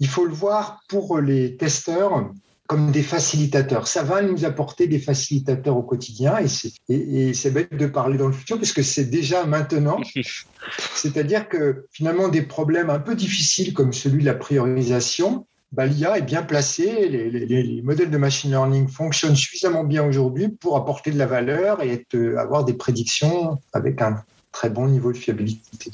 il 0.00 0.08
faut 0.08 0.24
le 0.24 0.34
voir 0.34 0.82
pour 0.88 1.18
les 1.18 1.56
testeurs 1.56 2.30
comme 2.66 2.90
des 2.90 3.02
facilitateurs. 3.02 3.86
Ça 3.86 4.02
va 4.02 4.22
nous 4.22 4.44
apporter 4.44 4.86
des 4.86 4.98
facilitateurs 4.98 5.76
au 5.76 5.82
quotidien 5.82 6.38
et 6.38 6.48
c'est, 6.48 6.72
et, 6.88 7.34
c'est 7.34 7.50
bête 7.50 7.76
de 7.76 7.86
parler 7.86 8.18
dans 8.18 8.26
le 8.26 8.32
futur 8.32 8.56
parce 8.56 8.72
que 8.72 8.82
c'est 8.82 9.04
déjà 9.04 9.44
maintenant. 9.44 9.98
C'est-à-dire 10.94 11.48
que 11.48 11.86
finalement 11.92 12.28
des 12.28 12.42
problèmes 12.42 12.90
un 12.90 12.98
peu 12.98 13.14
difficiles 13.14 13.72
comme 13.72 13.92
celui 13.92 14.20
de 14.20 14.26
la 14.26 14.34
priorisation, 14.34 15.46
bah, 15.72 15.86
l'IA 15.86 16.18
est 16.18 16.22
bien 16.22 16.42
placée, 16.42 17.08
les, 17.08 17.30
les, 17.30 17.82
modèles 17.82 18.10
de 18.10 18.18
machine 18.18 18.50
learning 18.50 18.88
fonctionnent 18.88 19.36
suffisamment 19.36 19.84
bien 19.84 20.04
aujourd'hui 20.04 20.48
pour 20.48 20.76
apporter 20.76 21.10
de 21.10 21.18
la 21.18 21.26
valeur 21.26 21.82
et 21.82 21.92
être, 21.92 22.16
avoir 22.38 22.64
des 22.64 22.74
prédictions 22.74 23.58
avec 23.72 24.00
un 24.00 24.22
très 24.52 24.70
bon 24.70 24.86
niveau 24.86 25.12
de 25.12 25.18
fiabilité. 25.18 25.90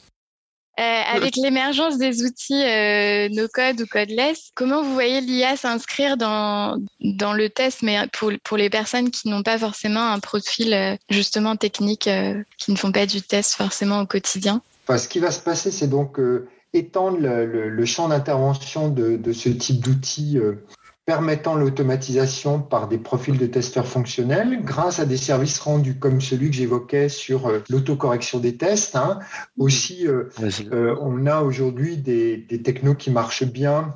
Euh, 0.81 1.03
avec 1.15 1.37
l'émergence 1.43 1.99
des 1.99 2.25
outils 2.25 2.65
euh, 2.65 3.29
no-code 3.29 3.83
ou 3.83 3.87
codeless, 3.87 4.53
comment 4.55 4.83
vous 4.83 4.95
voyez 4.95 5.21
l'IA 5.21 5.57
s'inscrire 5.57 6.17
dans, 6.17 6.79
dans 7.01 7.35
le 7.35 7.51
test, 7.51 7.83
mais 7.83 7.99
pour, 8.13 8.33
pour 8.43 8.57
les 8.57 8.71
personnes 8.71 9.11
qui 9.11 9.29
n'ont 9.29 9.43
pas 9.43 9.59
forcément 9.59 10.11
un 10.11 10.19
profil 10.19 10.73
euh, 10.73 10.97
justement 11.11 11.57
technique, 11.57 12.09
qui 12.57 12.73
ne 12.73 12.77
font 12.77 12.93
pas 12.93 13.05
du 13.05 13.21
test 13.21 13.55
forcément 13.55 14.01
au 14.01 14.07
quotidien? 14.07 14.63
Enfin, 14.87 14.97
Ce 14.97 15.09
qui 15.09 15.19
va 15.19 15.31
se 15.31 15.41
passer, 15.41 15.71
c'est 15.71 15.89
donc 15.89 16.19
étendre 16.73 17.19
le, 17.19 17.69
le, 17.69 17.85
champ 17.85 18.09
d'intervention 18.09 18.89
de, 18.89 19.17
de, 19.17 19.33
ce 19.33 19.51
type 19.51 19.81
d'outils 19.81 20.39
permettant 21.05 21.57
l'automatisation 21.57 22.61
par 22.61 22.87
des 22.87 22.99
profils 22.99 23.37
de 23.37 23.47
testeurs 23.47 23.87
fonctionnels 23.89 24.61
grâce 24.63 25.01
à 25.01 25.05
des 25.05 25.17
services 25.17 25.59
rendus 25.59 25.99
comme 25.99 26.21
celui 26.21 26.51
que 26.51 26.57
j'évoquais 26.57 27.09
sur 27.09 27.49
euh, 27.49 27.59
l'autocorrection 27.69 28.39
des 28.39 28.57
tests. 28.57 28.95
Hein. 28.95 29.19
Aussi, 29.59 30.07
euh, 30.07 30.31
euh, 30.73 30.97
on 31.01 31.27
a 31.27 31.41
aujourd'hui 31.41 31.97
des, 31.97 32.37
des 32.37 32.63
technos 32.63 32.95
qui 32.95 33.11
marchent 33.11 33.45
bien 33.45 33.95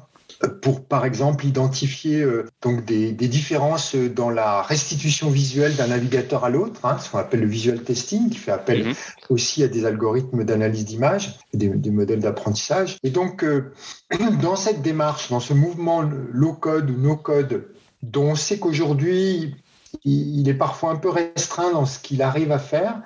pour, 0.62 0.84
par 0.84 1.04
exemple, 1.04 1.46
identifier 1.46 2.20
euh, 2.20 2.46
donc 2.62 2.84
des, 2.84 3.12
différences 3.12 3.94
dans 3.94 4.30
la 4.30 4.62
restitution 4.62 5.30
visuelle 5.30 5.74
d'un 5.76 5.88
navigateur 5.88 6.44
à 6.44 6.50
l'autre, 6.50 6.84
hein, 6.84 6.98
ce 6.98 7.10
qu'on 7.10 7.18
appelle 7.18 7.40
le 7.40 7.46
visual 7.46 7.80
testing, 7.82 8.28
qui 8.30 8.38
fait 8.38 8.52
appel 8.52 8.88
mhm. 8.88 8.94
aussi 9.30 9.62
à 9.62 9.68
des 9.68 9.86
algorithmes 9.86 10.44
d'analyse 10.44 10.84
d'image, 10.84 11.38
des, 11.54 11.68
des 11.68 11.90
modèles 11.90 12.20
d'apprentissage. 12.20 12.98
Et 13.02 13.10
donc, 13.10 13.44
euh, 13.44 13.72
dans 14.42 14.56
cette 14.56 14.82
démarche, 14.82 15.30
dans 15.30 15.40
ce 15.40 15.54
mouvement 15.54 16.02
low-code 16.02 16.90
ou 16.90 16.96
no-code, 16.96 17.68
dont 18.02 18.30
on 18.30 18.34
sait 18.34 18.58
qu'aujourd'hui, 18.58 19.56
il 20.04 20.48
est 20.48 20.54
parfois 20.54 20.90
un 20.90 20.96
peu 20.96 21.08
restreint 21.08 21.72
dans 21.72 21.86
ce 21.86 21.98
qu'il 21.98 22.20
arrive 22.20 22.52
à 22.52 22.58
faire, 22.58 23.00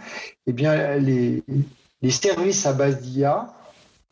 eh 0.46 0.52
bien, 0.52 0.96
les, 0.96 1.44
les 2.02 2.10
services 2.10 2.66
à 2.66 2.72
base 2.72 3.00
d'IA 3.00 3.54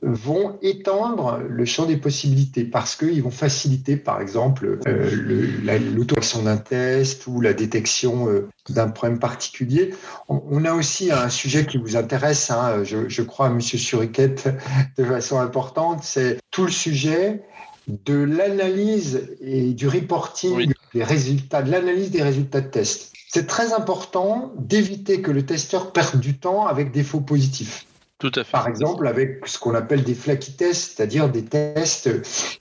vont 0.01 0.59
étendre 0.63 1.41
le 1.49 1.65
champ 1.65 1.85
des 1.85 1.97
possibilités 1.97 2.65
parce 2.65 2.95
qu'ils 2.95 3.23
vont 3.23 3.33
faciliter, 3.33 3.97
par 3.97 4.21
exemple, 4.21 4.79
euh, 4.87 5.81
l'autorisation 5.95 6.43
d'un 6.43 6.57
test 6.57 7.27
ou 7.27 7.41
la 7.41 7.53
détection 7.53 8.29
euh, 8.29 8.49
d'un 8.69 8.89
problème 8.89 9.19
particulier. 9.19 9.95
On, 10.29 10.65
a 10.65 10.73
aussi 10.73 11.11
un 11.11 11.29
sujet 11.29 11.67
qui 11.67 11.79
vous 11.79 11.97
intéresse, 11.97 12.51
hein, 12.51 12.85
je, 12.85 13.23
crois, 13.23 13.47
à 13.47 13.51
M. 13.51 13.61
Suriquette, 13.61 14.49
de 14.97 15.05
façon 15.05 15.41
importante, 15.41 16.05
c'est 16.05 16.39
tout 16.53 16.65
le 16.65 16.71
sujet 16.71 17.43
de 17.89 18.15
l'analyse 18.15 19.29
et 19.41 19.73
du 19.73 19.89
reporting 19.89 20.73
des 20.95 21.03
résultats, 21.03 21.63
de 21.63 21.71
l'analyse 21.73 22.11
des 22.11 22.23
résultats 22.23 22.61
de 22.61 22.69
test. 22.69 23.13
C'est 23.31 23.47
très 23.47 23.73
important 23.73 24.53
d'éviter 24.59 25.23
que 25.23 25.31
le 25.31 25.45
testeur 25.45 25.93
perde 25.93 26.21
du 26.21 26.39
temps 26.39 26.67
avec 26.67 26.93
des 26.93 27.03
faux 27.03 27.21
positifs. 27.21 27.88
Tout 28.19 28.33
à 28.35 28.43
fait. 28.43 28.51
Par 28.51 28.67
exemple, 28.67 29.07
avec 29.07 29.47
ce 29.47 29.59
qu'on 29.59 29.75
appelle 29.75 30.03
des 30.03 30.15
flaky 30.15 30.57
tests, 30.57 30.97
c'est-à-dire 30.97 31.29
des 31.29 31.45
tests 31.45 32.11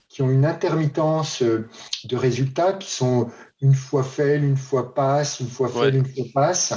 qui 0.08 0.22
ont 0.22 0.30
une 0.30 0.44
intermittence 0.44 1.42
de 1.42 2.16
résultats 2.16 2.74
qui 2.74 2.90
sont 2.90 3.28
une 3.60 3.74
fois 3.74 4.04
faits, 4.04 4.40
une 4.40 4.56
fois 4.56 4.94
passe, 4.94 5.40
une 5.40 5.48
fois 5.48 5.68
faits, 5.68 5.94
une 5.94 6.06
fois 6.06 6.24
passe, 6.32 6.74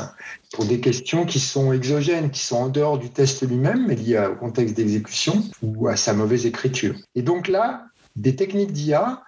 pour 0.53 0.65
des 0.65 0.79
questions 0.79 1.25
qui 1.25 1.39
sont 1.39 1.71
exogènes, 1.73 2.31
qui 2.31 2.41
sont 2.41 2.57
en 2.57 2.69
dehors 2.69 2.97
du 2.97 3.11
test 3.11 3.47
lui-même, 3.47 3.85
mais 3.87 3.95
liées 3.95 4.25
au 4.31 4.35
contexte 4.35 4.75
d'exécution 4.75 5.43
ou 5.61 5.87
à 5.87 5.95
sa 5.95 6.13
mauvaise 6.13 6.47
écriture. 6.47 6.95
Et 7.13 7.21
donc 7.21 7.47
là, 7.47 7.85
des 8.15 8.35
techniques 8.35 8.71
d'IA 8.71 9.21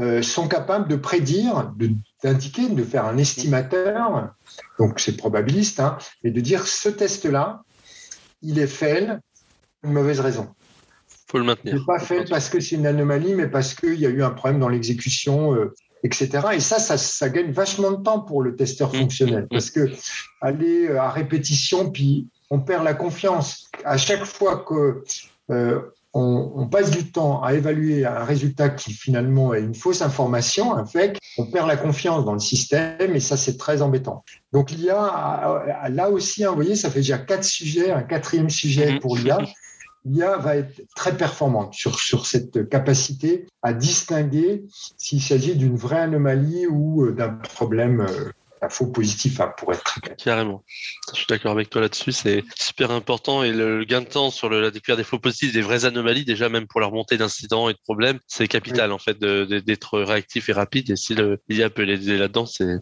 euh, 0.00 0.22
sont 0.22 0.46
capables 0.46 0.88
de 0.88 0.96
prédire, 0.96 1.72
d'indiquer, 2.22 2.68
de, 2.68 2.84
faire 2.84 3.06
un 3.06 3.18
estimateur, 3.18 4.30
donc 4.78 5.00
c'est 5.00 5.16
probabiliste, 5.16 5.80
hein, 5.80 5.98
mais 6.22 6.30
de 6.30 6.40
dire 6.40 6.66
ce 6.66 6.88
test-là, 6.88 7.62
il 8.44 8.58
est 8.58 8.66
fait 8.66 9.08
une 9.82 9.92
mauvaise 9.92 10.20
raison. 10.20 10.48
faut 11.28 11.38
le 11.38 11.44
maintenir. 11.44 11.74
Il 11.76 11.84
pas 11.84 11.98
fait 11.98 12.28
parce 12.28 12.48
que 12.48 12.60
c'est 12.60 12.76
une 12.76 12.86
anomalie, 12.86 13.34
mais 13.34 13.48
parce 13.48 13.74
qu'il 13.74 13.98
y 13.98 14.06
a 14.06 14.10
eu 14.10 14.22
un 14.22 14.30
problème 14.30 14.60
dans 14.60 14.68
l'exécution, 14.68 15.54
euh, 15.54 15.74
etc. 16.02 16.28
Et 16.52 16.60
ça, 16.60 16.78
ça, 16.78 17.28
gagne 17.28 17.50
vachement 17.50 17.92
de 17.92 18.02
temps 18.02 18.20
pour 18.20 18.42
le 18.42 18.54
testeur 18.56 18.92
mmh, 18.92 18.98
fonctionnel, 18.98 19.42
mmh, 19.42 19.44
mmh. 19.44 19.48
parce 19.48 19.70
que 19.70 19.90
aller 20.40 20.88
euh, 20.88 21.00
à 21.00 21.10
répétition, 21.10 21.90
puis 21.90 22.28
on 22.50 22.60
perd 22.60 22.84
la 22.84 22.94
confiance. 22.94 23.70
À 23.84 23.96
chaque 23.96 24.24
fois 24.24 24.64
que 24.68 25.02
euh, 25.50 25.80
on, 26.14 26.68
passe 26.68 26.90
du 26.90 27.10
temps 27.10 27.42
à 27.42 27.54
évaluer 27.54 28.06
un 28.06 28.24
résultat 28.24 28.68
qui 28.68 28.92
finalement 28.92 29.52
est 29.52 29.60
une 29.60 29.74
fausse 29.74 30.00
information, 30.00 30.76
un 30.76 30.86
fake, 30.86 31.18
on 31.38 31.46
perd 31.46 31.66
la 31.66 31.76
confiance 31.76 32.24
dans 32.24 32.32
le 32.32 32.38
système 32.38 33.14
et 33.14 33.20
ça 33.20 33.36
c'est 33.36 33.56
très 33.56 33.82
embêtant. 33.82 34.24
Donc 34.52 34.70
l'IA, 34.70 35.88
là 35.90 36.10
aussi, 36.10 36.44
hein, 36.44 36.50
vous 36.50 36.54
voyez, 36.54 36.76
ça 36.76 36.88
fait 36.88 37.00
déjà 37.00 37.18
quatre 37.18 37.44
sujets, 37.44 37.90
un 37.90 38.02
quatrième 38.02 38.48
sujet 38.48 38.92
mhm. 38.92 39.00
pour 39.00 39.16
l'IA. 39.16 39.38
L'IA 40.04 40.36
va 40.36 40.56
être 40.56 40.82
très 40.94 41.16
performante 41.16 41.74
sur, 41.74 41.98
sur 41.98 42.26
cette 42.26 42.68
capacité 42.68 43.46
à 43.62 43.72
distinguer 43.72 44.64
s'il 44.96 45.20
s'agit 45.20 45.56
d'une 45.56 45.76
vraie 45.76 46.00
anomalie 46.00 46.66
ou 46.68 47.06
euh, 47.06 47.12
d'un 47.12 47.30
problème 47.30 48.06
faux 48.68 48.86
positif 48.86 49.40
hein, 49.40 49.52
pour 49.56 49.72
être 49.72 49.82
très 49.82 50.00
Carrément. 50.16 50.64
Je 51.12 51.16
suis 51.16 51.26
d'accord 51.28 51.52
avec 51.52 51.70
toi 51.70 51.80
là-dessus. 51.80 52.12
C'est 52.12 52.44
super 52.56 52.90
important 52.90 53.42
et 53.42 53.52
le 53.52 53.84
gain 53.84 54.00
de 54.00 54.06
temps 54.06 54.30
sur 54.30 54.48
la 54.48 54.70
découverte 54.70 54.98
des 54.98 55.04
faux 55.04 55.18
positifs, 55.18 55.52
des 55.52 55.62
vraies 55.62 55.84
anomalies, 55.84 56.24
déjà 56.24 56.48
même 56.48 56.66
pour 56.66 56.80
la 56.80 56.86
remontée 56.86 57.16
d'incidents 57.16 57.68
et 57.68 57.72
de 57.72 57.78
problèmes, 57.78 58.18
c'est 58.26 58.48
capital 58.48 58.92
en 58.92 58.98
fait 58.98 59.18
d'être 59.18 60.00
réactif 60.00 60.48
et 60.48 60.52
rapide. 60.52 60.90
Et 60.90 60.96
si 60.96 61.14
l'IA 61.48 61.70
peut 61.70 61.82
l'aider 61.82 62.18
là-dedans, 62.18 62.46
c'est. 62.46 62.78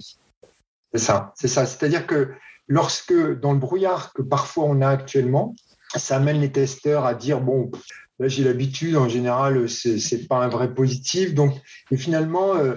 C'est 0.92 1.00
ça. 1.00 1.32
C'est 1.36 1.48
ça. 1.48 1.66
C'est-à-dire 1.66 2.06
que 2.06 2.32
lorsque 2.68 3.14
dans 3.40 3.52
le 3.52 3.58
brouillard 3.58 4.12
que 4.12 4.22
parfois 4.22 4.64
on 4.64 4.80
a 4.82 4.88
actuellement, 4.88 5.54
ça 5.96 6.16
amène 6.16 6.40
les 6.40 6.52
testeurs 6.52 7.04
à 7.04 7.14
dire 7.14 7.40
bon, 7.40 7.70
là 8.18 8.28
j'ai 8.28 8.44
l'habitude, 8.44 8.96
en 8.96 9.08
général, 9.08 9.68
c'est 9.68 10.28
pas 10.28 10.36
un 10.36 10.48
vrai 10.48 10.74
positif. 10.74 11.34
Donc, 11.34 11.54
et 11.90 11.96
finalement, 11.96 12.56
euh, 12.56 12.76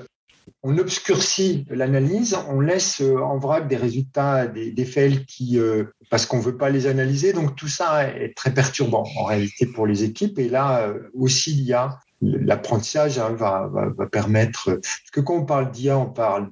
on 0.63 0.77
obscurcit 0.77 1.65
l'analyse, 1.69 2.37
on 2.49 2.59
laisse 2.59 3.01
euh, 3.01 3.19
en 3.19 3.37
vrac 3.37 3.67
des 3.67 3.77
résultats, 3.77 4.47
des, 4.47 4.71
des 4.71 4.85
fails 4.85 5.25
qui, 5.25 5.59
euh, 5.59 5.85
parce 6.09 6.25
qu'on 6.25 6.37
ne 6.37 6.43
veut 6.43 6.57
pas 6.57 6.69
les 6.69 6.87
analyser. 6.87 7.33
Donc 7.33 7.55
tout 7.55 7.67
ça 7.67 8.07
est 8.07 8.35
très 8.35 8.53
perturbant 8.53 9.05
en 9.17 9.23
réalité 9.25 9.67
pour 9.67 9.87
les 9.87 10.03
équipes. 10.03 10.39
Et 10.39 10.49
là 10.49 10.81
euh, 10.81 11.09
aussi, 11.13 11.53
l'IA, 11.53 11.99
l'apprentissage 12.21 13.19
hein, 13.19 13.33
va, 13.33 13.69
permettre. 14.11 14.73
Parce 14.73 15.11
que 15.11 15.21
quand 15.21 15.35
on 15.35 15.45
parle 15.45 15.71
d'IA, 15.71 15.97
on 15.97 16.09
parle 16.09 16.49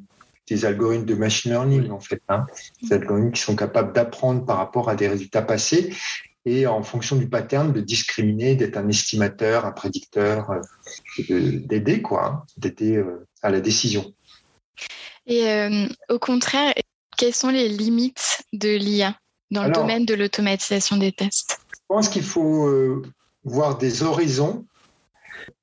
des 0.47 0.65
algorithmes 0.65 1.05
de 1.05 1.15
machine 1.15 1.51
learning 1.51 1.89
en 1.89 2.01
fait, 2.01 2.21
hein, 2.27 2.45
des 2.81 2.93
algorithmes 2.93 3.31
qui 3.31 3.41
sont 3.41 3.55
capables 3.55 3.93
d'apprendre 3.93 4.45
par 4.45 4.57
rapport 4.57 4.89
à 4.89 4.95
des 4.95 5.07
résultats 5.07 5.41
passés 5.41 5.93
et 6.45 6.67
en 6.67 6.83
fonction 6.83 7.15
du 7.15 7.29
pattern 7.29 7.71
de 7.71 7.79
discriminer, 7.79 8.55
d'être 8.55 8.75
un 8.75 8.89
estimateur, 8.89 9.65
un 9.65 9.71
prédicteur, 9.71 10.51
d'aider 11.17 12.01
quoi, 12.01 12.25
hein, 12.25 12.43
d'aider 12.57 13.01
à 13.43 13.51
la 13.51 13.61
décision. 13.61 14.13
Et 15.27 15.47
euh, 15.47 15.87
au 16.09 16.17
contraire, 16.17 16.73
quelles 17.17 17.35
sont 17.35 17.49
les 17.49 17.69
limites 17.69 18.43
de 18.53 18.69
l'IA 18.69 19.15
dans 19.51 19.65
le 19.65 19.71
domaine 19.71 20.05
de 20.05 20.15
l'automatisation 20.15 20.97
des 20.97 21.11
tests? 21.11 21.59
Je 21.73 21.79
pense 21.87 22.09
qu'il 22.09 22.23
faut 22.23 23.03
voir 23.43 23.77
des 23.77 24.01
horizons. 24.01 24.65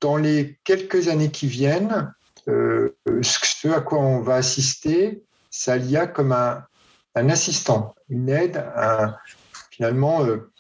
Dans 0.01 0.17
les 0.17 0.59
quelques 0.63 1.09
années 1.09 1.31
qui 1.31 1.49
viennent, 1.49 2.13
ce 2.47 3.69
à 3.69 3.81
quoi 3.81 3.99
on 3.99 4.21
va 4.21 4.37
assister, 4.37 5.25
ça 5.51 5.77
l'IA 5.77 6.07
comme 6.07 6.33
un, 6.33 6.65
un 7.15 7.29
assistant, 7.29 7.95
une 8.09 8.29
aide, 8.29 8.65
finalement, 9.71 10.25
euh, 10.25 10.51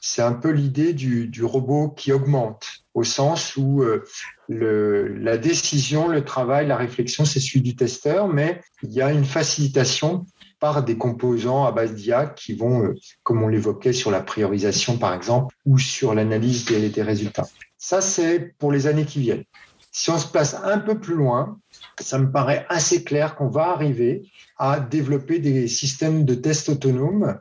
c'est 0.00 0.22
un 0.22 0.32
peu 0.32 0.50
l'idée 0.50 0.92
du, 0.92 1.44
robot 1.44 1.88
qui 1.88 2.12
augmente, 2.12 2.66
au 2.98 3.04
sens 3.04 3.56
où 3.56 3.82
euh, 3.82 4.04
la 4.48 5.38
décision, 5.38 6.08
le 6.08 6.24
travail, 6.24 6.66
la 6.66 6.76
réflexion, 6.76 7.24
c'est 7.24 7.38
celui 7.38 7.60
du 7.60 7.76
testeur, 7.76 8.26
mais 8.26 8.60
il 8.82 8.92
y 8.92 9.00
a 9.00 9.12
une 9.12 9.24
facilitation 9.24 10.26
par 10.58 10.82
des 10.82 10.98
composants 10.98 11.64
à 11.64 11.70
base 11.70 11.94
d'IA 11.94 12.26
qui 12.26 12.54
vont, 12.54 12.82
euh, 12.82 12.94
comme 13.22 13.42
on 13.42 13.48
l'évoquait, 13.48 13.92
sur 13.92 14.10
la 14.10 14.20
priorisation, 14.20 14.98
par 14.98 15.14
exemple, 15.14 15.54
ou 15.64 15.78
sur 15.78 16.12
l'analyse 16.12 16.64
des, 16.64 16.88
des 16.88 17.02
résultats. 17.02 17.46
Ça, 17.76 18.00
c'est 18.00 18.54
pour 18.58 18.72
les 18.72 18.88
années 18.88 19.04
qui 19.04 19.20
viennent. 19.20 19.44
Si 19.92 20.10
on 20.10 20.18
se 20.18 20.26
place 20.26 20.56
un 20.64 20.78
peu 20.78 20.98
plus 20.98 21.14
loin, 21.14 21.58
ça 22.00 22.18
me 22.18 22.30
paraît 22.30 22.66
assez 22.68 23.04
clair 23.04 23.36
qu'on 23.36 23.48
va 23.48 23.68
arriver 23.68 24.28
à 24.58 24.80
développer 24.80 25.38
des 25.38 25.68
systèmes 25.68 26.24
de 26.24 26.34
tests 26.34 26.68
autonomes 26.68 27.38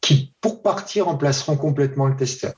qui, 0.00 0.32
pour 0.40 0.62
partir, 0.62 1.06
remplaceront 1.06 1.56
complètement 1.56 2.06
le 2.06 2.16
testeur. 2.16 2.54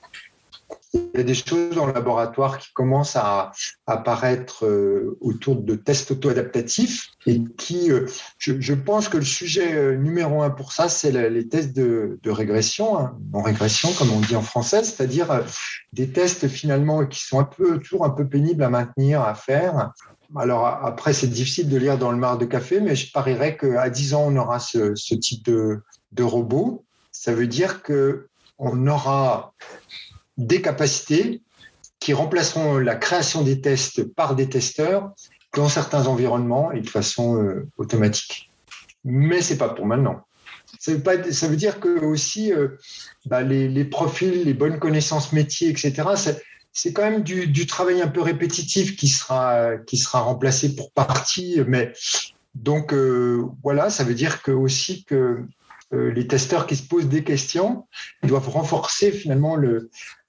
Il 0.95 1.11
y 1.15 1.21
a 1.21 1.23
des 1.23 1.35
choses 1.35 1.75
le 1.75 1.93
laboratoire 1.93 2.59
qui 2.59 2.73
commencent 2.75 3.17
à 3.17 3.53
apparaître 3.87 4.67
euh, 4.67 5.17
autour 5.21 5.57
de 5.57 5.75
tests 5.75 6.11
auto-adaptatifs 6.11 7.09
et 7.27 7.43
qui, 7.57 7.91
euh, 7.91 8.07
je, 8.39 8.75
pense 8.75 9.09
que 9.09 9.17
le 9.17 9.25
sujet 9.25 9.75
euh, 9.75 9.97
numéro 9.97 10.43
un 10.43 10.51
pour 10.51 10.73
ça, 10.73 10.89
c'est 10.89 11.31
les 11.31 11.49
tests 11.49 11.75
de, 11.75 12.19
régression, 12.27 12.99
hein, 12.99 13.17
en 13.33 13.43
régression 13.43 13.91
comme 13.95 14.11
on 14.11 14.21
dit 14.21 14.37
en 14.37 14.43
français, 14.43 14.85
c'est-à-dire 14.85 15.45
des 15.93 16.11
tests 16.11 16.47
finalement 16.49 17.07
qui 17.07 17.21
sont 17.21 17.41
un 17.41 17.45
peu, 17.45 17.79
toujours 17.79 18.05
un 18.05 18.11
peu 18.11 18.29
pénibles 18.29 18.63
à 18.63 18.69
maintenir, 18.69 19.23
à 19.23 19.35
faire, 19.35 19.93
alors 20.37 20.67
après, 20.67 21.13
c'est 21.13 21.27
difficile 21.27 21.69
de 21.69 21.77
lire 21.77 21.99
dans 21.99 22.11
le 22.11 22.17
mar 22.17 22.39
de 22.39 22.47
café, 22.47 22.81
mais 22.81 22.97
je 22.97 23.13
parierais 23.13 23.57
qu'à 23.57 23.91
10 23.91 24.15
ans, 24.15 24.25
on 24.29 24.37
aura 24.37 24.59
ce, 24.59 25.15
type 25.15 25.45
de, 25.45 26.23
robot. 26.23 26.85
Ça 27.11 27.35
veut 27.35 27.47
dire 27.47 27.83
qu'on 27.83 28.87
aura 28.87 29.53
des 30.47 30.63
capacités 30.63 31.43
qui 31.99 32.13
remplaceront 32.13 32.79
la 32.79 32.97
création 32.97 33.43
des 33.43 33.61
tests 33.61 34.03
par 34.03 34.35
des 34.35 34.49
testeurs 34.49 35.13
dans 35.55 35.69
certains 35.69 36.07
environnements 36.07 36.73
et 36.73 36.81
de 36.81 36.89
façon 36.89 37.43
euh, 37.43 37.69
automatique. 37.77 38.51
Mais 39.05 39.43
c'est 39.43 39.59
pas 39.59 39.69
pour 39.69 39.87
maintenant. 39.87 40.25
Ça 40.79 40.93
veut, 40.93 41.03
pas, 41.03 41.31
ça 41.33 41.49
veut 41.49 41.57
dire 41.57 41.81
que 41.81 42.01
aussi 42.05 42.53
euh, 42.53 42.69
bah, 43.27 43.43
les, 43.43 43.85
profils, 43.85 44.45
les 44.45 44.55
bonnes 44.55 44.79
connaissances 44.79 45.33
métiers, 45.33 45.69
etc 45.69 46.15
c'est 46.73 46.93
quand 46.93 47.03
même 47.03 47.23
du, 47.23 47.67
travail 47.67 48.01
un 48.01 48.09
peu 48.09 48.23
répétitif 48.23 48.97
qui 48.97 49.09
sera, 49.09 49.77
qui 49.87 49.99
sera 49.99 50.21
remplacé 50.21 50.75
pour 50.75 50.91
partie. 50.93 51.61
Mais 51.67 51.93
donc 52.55 52.93
euh, 52.93 53.45
voilà, 53.63 53.91
ça 53.91 54.05
veut 54.05 54.15
dire 54.15 54.43
que 54.43 54.51
aussi 54.51 55.05
que 55.05 55.45
les 55.93 56.27
testeurs 56.27 56.67
qui 56.67 56.77
se 56.77 56.87
posent 56.87 57.09
des 57.09 57.25
questions 57.25 57.87
doivent 58.23 58.49
renforcer 58.49 59.13
finalement 59.13 59.57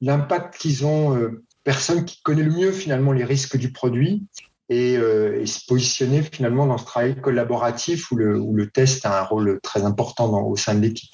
l'impact 0.01 0.57
qu'ils 0.57 0.85
ont. 0.85 1.15
Euh, 1.15 1.43
personne 1.63 2.03
qui 2.03 2.21
connaît 2.23 2.43
le 2.43 2.51
mieux 2.51 2.73
finalement 2.73 3.13
les 3.13 3.23
risques 3.23 3.55
du 3.55 3.71
produit 3.71 4.27
et, 4.67 4.97
se 4.97 5.65
positionner 5.65 6.21
finalement 6.21 6.67
dans 6.67 6.77
ce 6.77 6.83
travail 6.83 7.15
collaboratif 7.15 8.11
où 8.11 8.17
le, 8.17 8.69
test 8.69 9.05
a 9.05 9.21
un 9.21 9.23
rôle 9.23 9.61
très 9.63 9.85
important 9.85 10.45
au 10.45 10.57
sein 10.57 10.75
de 10.75 10.81
l'équipe 10.81 11.13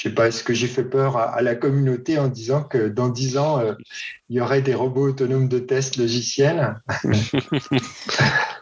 je 0.00 0.08
sais 0.08 0.14
pas, 0.14 0.28
est-ce 0.28 0.42
que 0.42 0.54
j'ai 0.54 0.66
fait 0.66 0.84
peur 0.84 1.18
à, 1.18 1.42
la 1.42 1.54
communauté 1.54 2.18
en 2.18 2.28
disant 2.28 2.62
que 2.62 2.88
dans 2.88 3.08
dix 3.08 3.36
ans, 3.36 3.58
euh, 3.58 3.74
il 4.30 4.36
y 4.36 4.40
aurait 4.40 4.62
des 4.62 4.74
robots 4.74 5.08
autonomes 5.08 5.48
de 5.48 5.58
test 5.58 5.96
logiciels? 5.96 6.80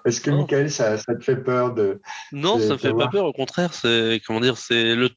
Est-ce 0.08 0.22
que, 0.22 0.30
Michael, 0.30 0.70
ça, 0.70 0.96
te 0.96 1.22
fait 1.22 1.36
peur 1.36 1.74
de 1.74 2.00
Non, 2.32 2.58
ça 2.58 2.72
ne 2.72 2.76
fait 2.78 2.94
pas 2.94 3.08
peur. 3.08 3.26
Au 3.26 3.32
contraire, 3.34 3.74
c'est 3.74 4.22
comment 4.26 4.40
dire, 4.40 4.56
c'est 4.56 4.94
le 4.94 5.10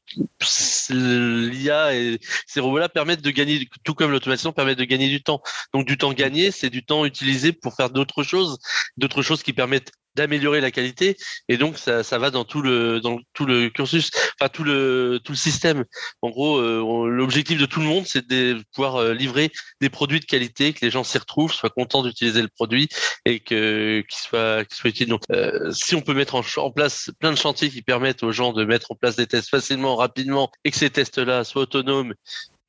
l'IA 0.90 1.94
et 1.94 2.18
ces 2.46 2.60
robots-là 2.60 2.90
permettent 2.90 3.22
de 3.22 3.30
gagner, 3.30 3.68
tout 3.84 3.94
comme 3.94 4.10
l'automation 4.10 4.52
permet 4.52 4.74
de 4.74 4.84
gagner 4.84 5.08
du 5.08 5.22
temps. 5.22 5.40
Donc 5.72 5.86
du 5.86 5.96
temps 5.96 6.12
gagné, 6.12 6.50
c'est 6.50 6.68
du 6.68 6.84
temps 6.84 7.06
utilisé 7.06 7.52
pour 7.52 7.74
faire 7.74 7.88
d'autres 7.88 8.22
choses, 8.22 8.58
d'autres 8.98 9.22
choses 9.22 9.42
qui 9.42 9.54
permettent 9.54 9.92
d'améliorer 10.14 10.60
la 10.60 10.70
qualité. 10.70 11.16
Et 11.48 11.56
donc 11.56 11.78
ça, 11.78 12.02
ça 12.02 12.18
va 12.18 12.30
dans 12.30 12.44
tout 12.44 12.62
le 12.62 13.00
dans 13.00 13.18
tout 13.32 13.46
le 13.46 13.68
cursus 13.70 14.10
enfin 14.40 14.48
tout 14.48 14.64
le 14.64 15.20
tout 15.24 15.32
le 15.32 15.36
système. 15.36 15.84
En 16.22 16.30
gros 16.30 16.58
euh, 16.58 17.08
l'objectif 17.08 17.58
de 17.58 17.66
tout 17.66 17.80
le 17.80 17.86
monde 17.86 18.06
c'est 18.06 18.26
de 18.26 18.62
pouvoir 18.74 18.96
euh, 18.96 19.14
livrer 19.14 19.50
des 19.80 19.90
produits 19.90 20.20
de 20.20 20.24
qualité 20.24 20.72
que 20.72 20.84
les 20.84 20.90
gens 20.90 21.04
s'y 21.04 21.18
retrouvent 21.18 21.52
soient 21.52 21.70
contents 21.70 22.02
d'utiliser 22.02 22.42
le 22.42 22.48
produit 22.48 22.88
et 23.24 23.40
que 23.40 24.00
qu'il 24.08 24.18
soit 24.18 24.64
qu'il 24.64 24.76
soit 24.76 24.90
utile 24.90 25.08
donc 25.08 25.22
euh, 25.30 25.70
si 25.72 25.94
on 25.94 26.00
peut 26.00 26.14
mettre 26.14 26.34
en, 26.34 26.70
place 26.70 27.10
plein 27.20 27.32
de 27.32 27.36
chantiers 27.36 27.70
qui 27.70 27.82
permettent 27.82 28.22
aux 28.22 28.32
gens 28.32 28.52
de 28.52 28.64
mettre 28.64 28.92
en 28.92 28.94
place 28.94 29.16
des 29.16 29.26
tests 29.26 29.50
facilement 29.50 29.96
rapidement 29.96 30.50
et 30.64 30.70
que 30.70 30.76
ces 30.76 30.90
tests 30.90 31.18
là 31.18 31.44
soient 31.44 31.62
autonomes 31.62 32.14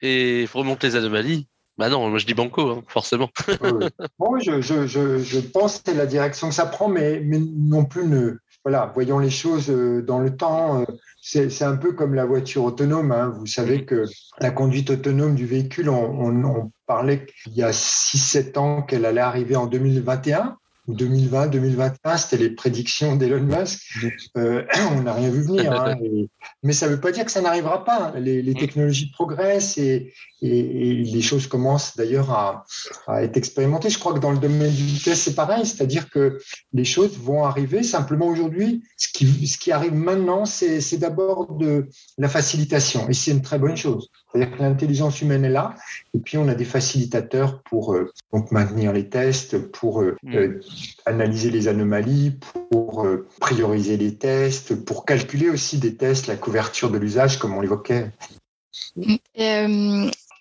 et 0.02 0.48
remonter 0.54 0.88
les 0.88 0.96
anomalies 0.96 1.48
bah 1.78 1.90
non, 1.90 2.10
moi 2.10 2.20
je 2.20 2.26
dis 2.26 2.34
banco, 2.34 2.70
hein, 2.70 2.84
forcément. 2.88 3.30
bon, 4.20 4.40
je, 4.40 4.62
je, 4.62 4.86
je, 4.86 5.18
je, 5.18 5.40
pense 5.40 5.78
que 5.78 5.84
c'est 5.88 5.98
la 5.98 6.06
direction 6.06 6.50
que 6.50 6.56
ça 6.56 6.68
prend, 6.68 6.88
mais, 6.88 7.20
mais 7.26 7.40
non 7.40 7.86
plus 7.86 8.06
ne. 8.06 8.38
Voilà, 8.64 8.92
voyons 8.94 9.20
les 9.20 9.32
choses 9.32 9.70
euh, 9.70 10.02
dans 10.02 10.20
le 10.20 10.38
temps. 10.38 10.82
Euh, 10.82 10.86
c'est 11.22 11.64
un 11.64 11.76
peu 11.76 11.94
comme 11.94 12.14
la 12.14 12.26
voiture 12.26 12.64
autonome. 12.64 13.12
Hein. 13.12 13.34
Vous 13.38 13.46
savez 13.46 13.86
que 13.86 14.06
la 14.40 14.52
conduite 14.52 14.90
autonome 14.90 15.36
du 15.36 15.46
véhicule, 15.46 15.90
on, 15.90 16.04
on, 16.04 16.46
on 16.46 16.72
parlait 16.86 17.26
qu'il 17.26 17.54
y 17.54 17.64
a 17.64 17.72
6-7 17.72 18.58
ans 18.60 18.82
qu'elle 18.84 19.06
allait 19.06 19.22
arriver 19.22 19.56
en 19.56 19.66
2021 19.66 20.58
ou 20.88 20.96
2020, 20.96 21.48
2021, 21.48 22.18
c'était 22.18 22.44
les 22.44 22.50
prédictions 22.50 23.16
d'Elon 23.16 23.44
Musk. 23.44 23.82
Euh, 24.36 24.64
on 24.92 25.04
n'a 25.04 25.14
rien 25.14 25.30
vu 25.30 25.44
venir. 25.44 25.72
Hein, 25.72 25.96
mais 26.64 26.74
ça 26.74 26.88
ne 26.88 26.96
veut 26.96 27.00
pas 27.00 27.12
dire 27.12 27.24
que 27.24 27.32
ça 27.32 27.42
n'arrivera 27.42 27.86
pas. 27.86 28.14
Les, 28.18 28.42
les, 28.42 28.54
mm. 28.54 28.58
technologies 28.58 29.12
progressent 29.12 29.78
et, 29.78 30.12
et, 30.44 30.90
et, 30.90 31.04
les 31.04 31.22
choses 31.22 31.48
commencent 31.48 31.96
d'ailleurs 31.96 32.30
à, 32.32 32.66
à, 33.08 33.24
être 33.24 33.38
expérimentées. 33.38 33.90
Je 33.90 33.98
crois 33.98 34.14
que 34.14 34.20
dans 34.20 34.32
le 34.32 34.38
domaine 34.38 34.74
du 34.74 35.02
test, 35.02 35.24
c'est 35.24 35.36
pareil. 35.36 35.66
C'est-à-dire 35.66 36.10
que 36.10 36.40
les 36.74 36.84
choses 36.84 37.18
vont 37.18 37.46
arriver. 37.46 37.82
Simplement 37.82 38.28
aujourd'hui, 38.28 38.84
ce 38.98 39.08
qui, 39.08 39.48
ce 39.48 39.58
qui 39.58 39.72
arrive 39.72 39.94
maintenant, 39.94 40.46
c'est 40.46 40.98
d'abord 40.98 41.54
de 41.54 41.88
la 42.18 42.28
facilitation. 42.28 43.10
Et 43.10 43.14
c'est 43.14 43.32
une 43.32 43.42
très 43.42 43.58
bonne 43.58 43.78
chose. 43.78 44.10
C'est-à-dire 44.34 44.58
que 44.58 44.62
l'intelligence 44.64 45.22
humaine 45.22 45.46
est 45.46 45.50
là, 45.50 45.76
et 46.16 46.20
puis 46.20 46.38
on 46.38 46.48
a 46.48 46.56
des 46.56 46.66
facilitateurs 46.66 47.62
pour 47.62 47.94
euh, 47.94 48.12
donc 48.34 48.52
maintenir 48.52 48.92
les 48.92 49.08
tests, 49.08 49.60
pour 49.72 50.02
euh, 50.02 50.18
mm. 50.24 50.36
euh, 50.36 50.62
analyser 51.06 51.52
les 51.52 51.68
anomalies, 51.68 52.40
pour 52.72 53.06
prioriser 53.40 53.96
les 53.98 54.16
tests, 54.16 54.76
pour 54.84 55.06
calculer 55.06 55.50
aussi 55.50 55.78
des 55.78 55.96
tests, 55.96 56.28
la 56.28 56.36
couverture 56.36 56.90
de 56.90 56.98
l'usage, 56.98 57.38
comme 57.38 57.54
on 57.54 57.62
l'évoquait. 57.62 58.12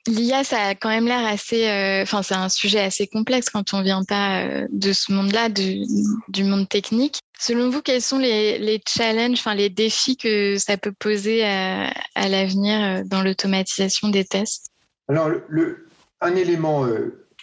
L'IA, 0.09 0.43
ça 0.43 0.59
a 0.59 0.75
quand 0.75 0.88
même 0.88 1.07
l'air 1.07 1.25
assez. 1.25 1.65
Enfin, 2.03 2.23
c'est 2.23 2.35
un 2.35 2.49
sujet 2.49 2.81
assez 2.81 3.07
complexe 3.07 3.51
quand 3.51 3.73
on 3.73 3.83
vient 3.83 4.03
pas 4.03 4.67
de 4.69 4.93
ce 4.93 5.12
monde-là, 5.12 5.49
du, 5.49 6.45
monde 6.45 6.69
technique. 6.69 7.21
Selon 7.38 7.71
vous, 7.71 7.83
quels 7.83 8.03
sont 8.03 8.19
les, 8.19 8.83
challenges, 8.87 9.38
enfin 9.38 9.55
les 9.55 9.71
défis 9.71 10.17
que 10.17 10.59
ça 10.59 10.77
peut 10.77 10.93
poser 10.93 11.45
à, 11.45 11.93
l'avenir 12.17 13.05
dans 13.05 13.23
l'automatisation 13.23 14.09
des 14.09 14.25
tests? 14.25 14.71
Alors, 15.09 15.31
un 16.21 16.35
élément 16.35 16.85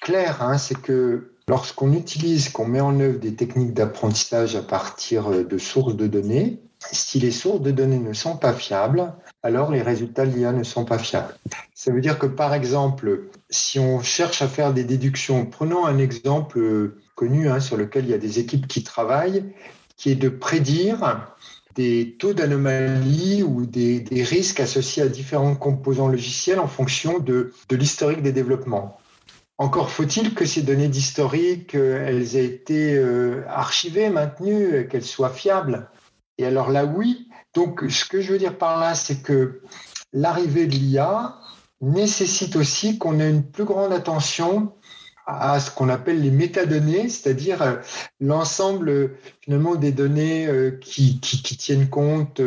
clair, 0.01 0.41
hein, 0.41 0.57
c'est 0.57 0.81
que 0.81 1.31
lorsqu'on 1.47 1.93
utilise, 1.93 2.49
qu'on 2.49 2.65
met 2.65 2.81
en 2.81 2.99
œuvre 2.99 3.19
des 3.19 3.35
techniques 3.35 3.73
d'apprentissage 3.73 4.55
à 4.55 4.61
partir 4.61 5.45
de 5.45 5.57
sources 5.57 5.95
de 5.95 6.07
données, 6.07 6.61
si 6.91 7.19
les 7.19 7.31
sources 7.31 7.61
de 7.61 7.71
données 7.71 7.99
ne 7.99 8.13
sont 8.13 8.37
pas 8.37 8.53
fiables, 8.53 9.13
alors 9.43 9.71
les 9.71 9.81
résultats 9.81 10.25
de 10.25 10.35
l'IA 10.35 10.51
ne 10.51 10.63
sont 10.63 10.85
pas 10.85 10.97
fiables. 10.97 11.35
Ça 11.73 11.91
veut 11.91 12.01
dire 12.01 12.17
que, 12.17 12.25
par 12.25 12.53
exemple, 12.53 13.29
si 13.49 13.79
on 13.79 14.01
cherche 14.01 14.41
à 14.41 14.47
faire 14.47 14.73
des 14.73 14.83
déductions, 14.83 15.45
prenons 15.45 15.85
un 15.85 15.97
exemple 15.97 16.93
connu 17.15 17.49
hein, 17.49 17.59
sur 17.59 17.77
lequel 17.77 18.05
il 18.05 18.11
y 18.11 18.13
a 18.13 18.17
des 18.17 18.39
équipes 18.39 18.67
qui 18.67 18.83
travaillent, 18.83 19.53
qui 19.97 20.11
est 20.11 20.15
de 20.15 20.29
prédire 20.29 21.27
des 21.75 22.15
taux 22.17 22.33
d'anomalie 22.33 23.43
ou 23.43 23.65
des, 23.65 24.03
risques 24.23 24.59
associés 24.59 25.03
à 25.03 25.07
différents 25.07 25.55
composants 25.55 26.07
logiciels 26.07 26.59
en 26.59 26.67
fonction 26.67 27.19
de, 27.19 27.53
de 27.69 27.75
l'historique 27.75 28.21
des 28.21 28.31
développements. 28.31 28.97
Encore 29.57 29.91
faut-il 29.91 30.33
que 30.33 30.45
ces 30.45 30.61
données 30.61 30.87
d'historique, 30.87 31.75
euh, 31.75 32.05
elles 32.07 32.37
aient 32.37 32.45
été 32.45 32.95
euh, 32.95 33.43
archivées, 33.49 34.09
maintenues, 34.09 34.87
qu'elles 34.87 35.03
soient 35.03 35.29
fiables. 35.29 35.89
Et 36.39 36.45
alors 36.45 36.71
là, 36.71 36.85
oui. 36.85 37.27
Donc, 37.53 37.83
ce 37.89 38.05
que 38.05 38.21
je 38.21 38.31
veux 38.31 38.39
dire 38.39 38.57
par 38.57 38.79
là, 38.79 38.95
c'est 38.95 39.21
que 39.21 39.61
l'arrivée 40.13 40.67
de 40.67 40.71
l'IA 40.73 41.35
nécessite 41.81 42.55
aussi 42.55 42.97
qu'on 42.97 43.19
ait 43.19 43.29
une 43.29 43.43
plus 43.43 43.65
grande 43.65 43.91
attention 43.91 44.73
à 45.27 45.59
ce 45.59 45.69
qu'on 45.69 45.89
appelle 45.89 46.21
les 46.21 46.31
métadonnées, 46.31 47.09
c'est-à-dire 47.09 47.61
euh, 47.61 47.75
l'ensemble 48.19 49.17
finalement 49.41 49.75
des 49.75 49.91
données 49.91 50.47
qui, 50.81 51.19
qui, 51.19 51.55
tiennent 51.55 51.89
compte, 51.89 52.41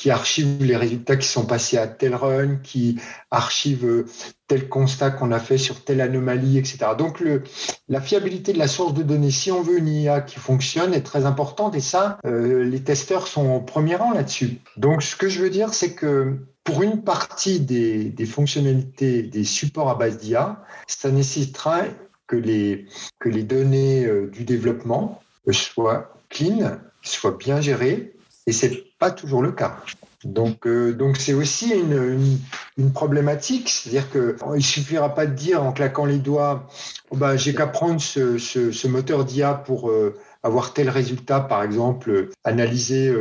qui 0.00 0.10
archive 0.10 0.64
les 0.64 0.78
résultats 0.78 1.16
qui 1.16 1.28
sont 1.28 1.44
passés 1.44 1.76
à 1.76 1.86
tel 1.86 2.14
run, 2.14 2.56
qui 2.62 2.98
archive 3.30 3.84
euh, 3.84 4.06
tel 4.46 4.66
constat 4.66 5.10
qu'on 5.10 5.30
a 5.30 5.38
fait 5.38 5.58
sur 5.58 5.84
telle 5.84 6.00
anomalie, 6.00 6.56
etc. 6.56 6.92
Donc 6.96 7.20
le, 7.20 7.42
la 7.90 8.00
fiabilité 8.00 8.54
de 8.54 8.58
la 8.58 8.66
source 8.66 8.94
de 8.94 9.02
données, 9.02 9.30
si 9.30 9.52
on 9.52 9.60
veut 9.60 9.76
une 9.76 9.88
IA 9.88 10.22
qui 10.22 10.38
fonctionne, 10.38 10.94
est 10.94 11.02
très 11.02 11.26
importante 11.26 11.74
et 11.74 11.80
ça, 11.80 12.16
euh, 12.24 12.64
les 12.64 12.82
testeurs 12.82 13.26
sont 13.26 13.46
au 13.50 13.60
premier 13.60 13.96
rang 13.96 14.12
là-dessus. 14.12 14.60
Donc 14.78 15.02
ce 15.02 15.16
que 15.16 15.28
je 15.28 15.42
veux 15.42 15.50
dire, 15.50 15.74
c'est 15.74 15.92
que 15.92 16.38
pour 16.64 16.82
une 16.82 17.02
partie 17.02 17.60
des, 17.60 18.14
fonctionnalités 18.24 19.22
des 19.22 19.44
supports 19.44 19.90
à 19.90 19.96
base 19.96 20.16
d'IA, 20.16 20.64
ça 20.86 21.10
nécessitera 21.10 21.82
que 22.26 22.36
les, 22.36 22.86
que 23.18 23.28
les 23.28 23.42
données 23.42 24.06
euh, 24.06 24.30
du 24.30 24.44
développement 24.44 25.20
soient 25.50 26.14
clean, 26.30 26.78
soient 27.02 27.36
bien 27.38 27.60
gérées, 27.60 28.14
et 28.46 28.52
c'est 28.52 28.84
pas 28.98 29.10
toujours 29.10 29.42
le 29.42 29.52
cas. 29.52 29.76
Donc, 30.24 30.66
euh, 30.66 30.92
donc 30.92 31.16
c'est 31.16 31.32
aussi 31.32 31.70
une, 31.70 32.38
une, 32.76 32.92
problématique, 32.92 33.70
c'est-à-dire 33.70 34.10
que 34.10 34.36
il 34.54 34.62
suffira 34.62 35.14
pas 35.14 35.26
de 35.26 35.34
dire 35.34 35.62
en 35.62 35.72
claquant 35.72 36.04
les 36.04 36.18
doigts, 36.18 36.68
oh 37.10 37.16
bah, 37.16 37.36
j'ai 37.38 37.54
qu'à 37.54 37.66
prendre 37.66 38.00
ce, 38.00 38.36
ce, 38.36 38.70
ce 38.70 38.86
moteur 38.86 39.24
d'IA 39.24 39.54
pour 39.54 39.88
euh, 39.88 40.18
avoir 40.42 40.74
tel 40.74 40.90
résultat, 40.90 41.40
par 41.40 41.62
exemple, 41.62 42.28
analyser 42.44 43.14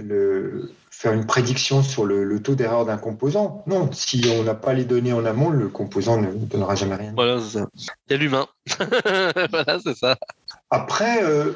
le, 0.00 0.70
faire 0.96 1.12
une 1.12 1.26
prédiction 1.26 1.82
sur 1.82 2.06
le, 2.06 2.40
taux 2.40 2.54
d'erreur 2.54 2.86
d'un 2.86 2.96
composant. 2.96 3.62
Non, 3.66 3.90
si 3.92 4.24
on 4.38 4.44
n'a 4.44 4.54
pas 4.54 4.72
les 4.72 4.84
données 4.84 5.12
en 5.12 5.26
amont, 5.26 5.50
le 5.50 5.68
composant 5.68 6.18
ne 6.20 6.32
donnera 6.32 6.74
jamais 6.74 6.94
rien. 6.94 7.12
Voilà, 7.14 7.38
c'est 7.38 7.58
ça. 7.58 7.68
Il 8.08 8.12
y 8.12 8.14
a 8.14 8.16
l'humain. 8.16 8.46
voilà, 9.50 9.78
c'est 9.84 9.94
ça. 9.94 10.16
Après, 10.70 11.22
euh, 11.22 11.52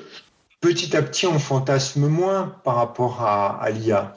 petit 0.60 0.96
à 0.96 1.02
petit, 1.02 1.26
on 1.26 1.38
fantasme 1.38 2.06
moins 2.06 2.54
par 2.64 2.76
rapport 2.76 3.22
à, 3.22 3.68
l'IA 3.70 4.14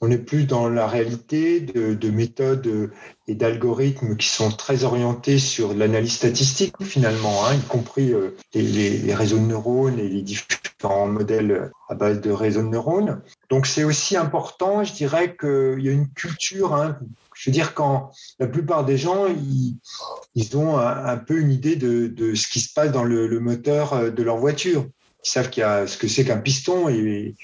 on 0.00 0.10
est 0.10 0.18
plus 0.18 0.44
dans 0.44 0.68
la 0.68 0.86
réalité 0.86 1.60
de, 1.60 2.10
méthodes 2.10 2.90
et 3.26 3.34
d'algorithmes 3.34 4.16
qui 4.16 4.28
sont 4.28 4.50
très 4.50 4.84
orientés 4.84 5.38
sur 5.38 5.74
l'analyse 5.74 6.14
statistique 6.14 6.74
finalement, 6.82 7.44
hein, 7.44 7.54
y 7.54 7.60
compris 7.66 8.12
euh, 8.12 8.34
les, 8.54 9.14
réseaux 9.14 9.38
de 9.38 9.44
neurones 9.44 9.98
et 9.98 10.08
les 10.08 10.22
différents 10.22 11.06
modèles 11.06 11.70
à 11.90 11.94
base 11.94 12.20
de 12.22 12.30
réseaux 12.30 12.62
de 12.62 12.68
neurones. 12.68 13.20
Donc 13.50 13.66
c'est 13.66 13.84
aussi 13.84 14.16
important, 14.16 14.84
je 14.84 14.94
dirais 14.94 15.36
qu'il 15.38 15.80
y 15.80 15.88
a 15.90 15.92
une 15.92 16.08
culture. 16.08 16.74
Hein, 16.74 16.98
je 17.34 17.50
veux 17.50 17.52
dire, 17.52 17.74
quand 17.74 18.10
la 18.38 18.46
plupart 18.46 18.86
des 18.86 18.96
gens, 18.96 19.26
ils, 19.26 20.56
ont 20.56 20.78
un, 20.78 21.16
peu 21.18 21.38
une 21.38 21.52
idée 21.52 21.76
de, 21.76 22.34
ce 22.34 22.48
qui 22.48 22.60
se 22.60 22.72
passe 22.72 22.90
dans 22.90 23.04
le 23.04 23.40
moteur 23.40 24.10
de 24.10 24.22
leur 24.22 24.38
voiture 24.38 24.86
ils 25.24 25.28
savent 25.28 25.50
qu'il 25.50 25.60
y 25.62 25.64
a 25.64 25.86
ce 25.86 25.96
que 25.98 26.08
c'est 26.08 26.24
qu'un 26.24 26.38
piston 26.38 26.88
et, 26.88 27.34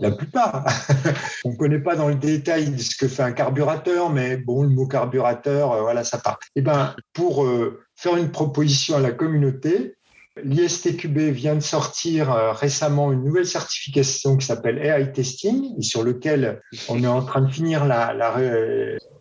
la 0.00 0.10
plupart. 0.10 0.64
On 1.44 1.50
ne 1.50 1.56
connaît 1.56 1.80
pas 1.80 1.96
dans 1.96 2.08
le 2.08 2.14
détail 2.14 2.78
ce 2.78 2.96
que 2.96 3.08
fait 3.08 3.22
un 3.22 3.32
carburateur, 3.32 4.10
mais 4.10 4.36
bon, 4.36 4.62
le 4.62 4.68
mot 4.68 4.86
carburateur, 4.86 5.72
euh, 5.72 5.80
voilà, 5.82 6.04
ça 6.04 6.18
part. 6.18 6.38
Eh 6.54 6.62
ben, 6.62 6.94
pour 7.12 7.44
euh, 7.44 7.80
faire 7.96 8.16
une 8.16 8.30
proposition 8.30 8.96
à 8.96 9.00
la 9.00 9.10
communauté, 9.10 9.96
l'ISTQB 10.42 11.18
vient 11.32 11.56
de 11.56 11.60
sortir 11.60 12.32
euh, 12.32 12.52
récemment 12.52 13.12
une 13.12 13.24
nouvelle 13.24 13.46
certification 13.46 14.36
qui 14.36 14.46
s'appelle 14.46 14.78
AI 14.78 15.12
Testing, 15.12 15.74
et 15.78 15.82
sur 15.82 16.04
lequel 16.04 16.60
on 16.88 17.02
est 17.02 17.08
en 17.08 17.22
train 17.22 17.42
de 17.42 17.50
finir 17.50 17.84
la, 17.84 18.14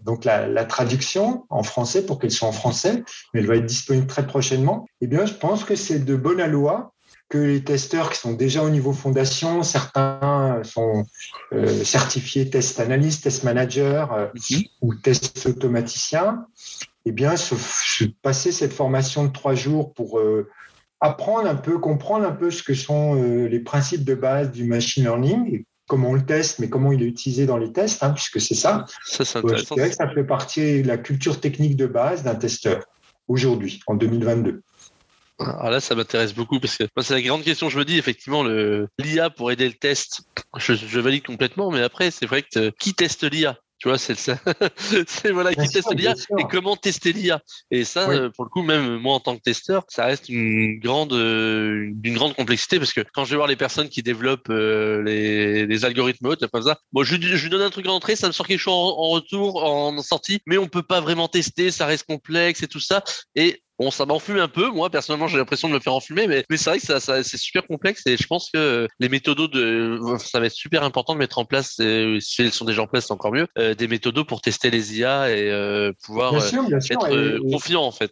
donc 0.03 0.25
la, 0.25 0.65
traduction 0.65 1.45
en 1.49 1.63
français 1.63 2.05
pour 2.05 2.19
qu'elle 2.19 2.31
soit 2.31 2.47
en 2.47 2.53
français, 2.53 3.03
mais 3.33 3.41
elle 3.41 3.47
va 3.47 3.55
être 3.55 3.65
disponible 3.65 4.07
très 4.07 4.27
prochainement. 4.27 4.85
Eh 5.01 5.07
bien, 5.07 5.25
je 5.25 5.33
pense 5.33 5.63
que 5.63 5.75
c'est 5.75 5.99
de 5.99 6.15
bonne 6.15 6.43
loi 6.45 6.93
que 7.29 7.37
les 7.37 7.63
testeurs 7.63 8.09
qui 8.09 8.19
sont 8.19 8.33
déjà 8.33 8.63
au 8.63 8.69
niveau 8.69 8.91
fondation, 8.91 9.61
certains 9.61 10.61
sont 10.63 11.05
euh, 11.53 11.83
certifiés 11.83 12.49
test 12.49 12.79
analyst, 12.79 13.23
test 13.23 13.43
manager 13.43 14.11
euh, 14.11 14.27
mhm. 14.49 14.63
ou 14.81 14.95
test 14.95 15.45
automaticien, 15.45 16.47
eh 17.05 17.11
bien, 17.11 17.37
se, 17.37 17.55
passer 18.23 18.51
cette 18.51 18.73
formation 18.73 19.25
de 19.25 19.31
trois 19.31 19.53
jours 19.53 19.93
pour 19.93 20.19
euh, 20.19 20.49
apprendre 21.01 21.47
un 21.47 21.55
peu, 21.55 21.77
comprendre 21.77 22.25
un 22.25 22.31
peu 22.31 22.49
ce 22.49 22.63
que 22.63 22.73
sont 22.73 23.13
les 23.15 23.59
principes 23.59 24.03
de 24.03 24.15
base 24.15 24.51
du 24.51 24.65
machine 24.65 25.03
learning 25.03 25.53
et 25.53 25.65
comment 25.87 26.09
on 26.09 26.13
le 26.13 26.25
teste, 26.25 26.59
mais 26.59 26.67
comment 26.67 26.91
il 26.91 27.01
est 27.01 27.07
utilisé 27.07 27.45
dans 27.45 27.57
les 27.57 27.71
tests, 27.71 28.03
hein, 28.03 28.09
puisque 28.11 28.41
c'est 28.41 28.55
ça. 28.55 28.85
Ça, 29.05 29.23
c'est 29.23 29.39
intéressant. 29.39 29.75
que 29.75 29.91
ça 29.91 30.09
fait 30.09 30.25
partie 30.25 30.81
de 30.81 30.87
la 30.87 30.97
culture 30.97 31.39
technique 31.39 31.77
de 31.77 31.87
base 31.87 32.23
d'un 32.23 32.35
testeur 32.35 32.83
aujourd'hui, 33.27 33.79
en 33.87 33.95
2022. 33.95 34.61
Alors 35.39 35.69
là, 35.69 35.79
ça 35.79 35.95
m'intéresse 35.95 36.33
beaucoup 36.33 36.59
parce 36.59 36.77
que 36.77 36.83
c'est 37.01 37.13
la 37.13 37.21
grande 37.21 37.43
question. 37.43 37.69
Je 37.69 37.77
me 37.79 37.85
dis 37.85 37.97
effectivement, 37.97 38.43
le 38.43 38.87
l'IA 38.99 39.29
pour 39.29 39.51
aider 39.51 39.67
le 39.67 39.73
test, 39.73 40.21
je, 40.57 40.73
je 40.73 40.99
valide 40.99 41.25
complètement, 41.25 41.71
mais 41.71 41.81
après, 41.81 42.11
c'est 42.11 42.25
vrai 42.25 42.43
que 42.43 42.71
qui 42.79 42.93
teste 42.93 43.29
l'IA 43.29 43.57
tu 43.79 43.87
vois, 43.87 43.97
c'est 43.97 44.15
ça. 44.15 44.37
c'est 45.07 45.31
voilà 45.31 45.55
qui 45.55 45.67
teste 45.69 45.93
l'IA 45.95 46.13
et 46.37 46.43
comment 46.51 46.75
tester 46.75 47.13
l'IA. 47.13 47.41
Et 47.71 47.85
ça, 47.85 48.09
euh, 48.09 48.29
pour 48.29 48.43
le 48.43 48.49
coup, 48.49 48.61
même 48.61 48.97
moi 48.97 49.15
en 49.15 49.21
tant 49.21 49.37
que 49.37 49.41
testeur, 49.41 49.85
ça 49.87 50.03
reste 50.03 50.27
une 50.27 50.79
grande, 50.79 51.13
euh, 51.13 51.89
d'une 51.93 52.15
grande 52.15 52.35
complexité 52.35 52.77
parce 52.77 52.91
que 52.91 53.01
quand 53.13 53.23
je 53.23 53.31
vais 53.31 53.35
voir 53.37 53.47
les 53.47 53.55
personnes 53.55 53.87
qui 53.87 54.03
développent 54.03 54.49
euh, 54.49 55.01
les, 55.01 55.65
les, 55.65 55.85
algorithmes 55.85 56.25
hautes, 56.25 56.45
comme 56.47 56.63
ça, 56.63 56.77
bon, 56.91 57.03
je, 57.03 57.15
je 57.15 57.43
lui 57.43 57.49
donne 57.49 57.61
un 57.61 57.69
truc 57.69 57.87
en 57.87 57.93
entrée, 57.93 58.17
ça 58.17 58.27
me 58.27 58.33
sort 58.33 58.47
quelque 58.47 58.59
chose 58.59 58.73
en, 58.73 58.99
en 58.99 59.09
retour, 59.11 59.63
en 59.63 60.01
sortie, 60.01 60.41
mais 60.45 60.57
on 60.57 60.67
peut 60.67 60.83
pas 60.83 60.99
vraiment 60.99 61.29
tester, 61.29 61.71
ça 61.71 61.85
reste 61.85 62.05
complexe 62.05 62.61
et 62.61 62.67
tout 62.67 62.81
ça. 62.81 63.01
Et 63.35 63.63
Bon, 63.79 63.91
ça 63.91 64.05
m'enfume 64.05 64.39
un 64.39 64.49
peu. 64.49 64.69
Moi, 64.71 64.89
personnellement, 64.89 65.29
j'ai 65.29 65.37
l'impression 65.37 65.69
de 65.69 65.73
me 65.73 65.79
faire 65.79 65.93
enfumer, 65.93 66.27
mais, 66.27 66.43
mais 66.49 66.57
c'est 66.57 66.69
vrai 66.69 66.79
que 66.79 66.85
ça, 66.85 66.99
ça 66.99 67.23
c'est 67.23 67.37
super 67.37 67.65
complexe 67.65 68.05
et 68.07 68.17
je 68.17 68.27
pense 68.27 68.49
que 68.53 68.89
les 68.99 69.07
méthodos 69.07 69.47
de, 69.47 69.97
ça 70.17 70.41
va 70.41 70.47
être 70.47 70.51
super 70.51 70.83
important 70.83 71.13
de 71.13 71.19
mettre 71.19 71.37
en 71.37 71.45
place, 71.45 71.75
si 72.19 72.41
elles 72.41 72.51
sont 72.51 72.65
déjà 72.65 72.81
en 72.81 72.87
place, 72.87 73.07
c'est 73.07 73.13
encore 73.13 73.31
mieux, 73.31 73.47
euh, 73.57 73.75
des 73.75 73.87
méthodos 73.87 74.25
pour 74.25 74.41
tester 74.41 74.69
les 74.69 74.99
IA 74.99 75.31
et 75.31 75.49
euh, 75.49 75.93
pouvoir 76.03 76.33
euh, 76.33 76.39
être 76.39 77.39
confiant 77.49 77.83
en 77.83 77.91
fait. 77.91 78.11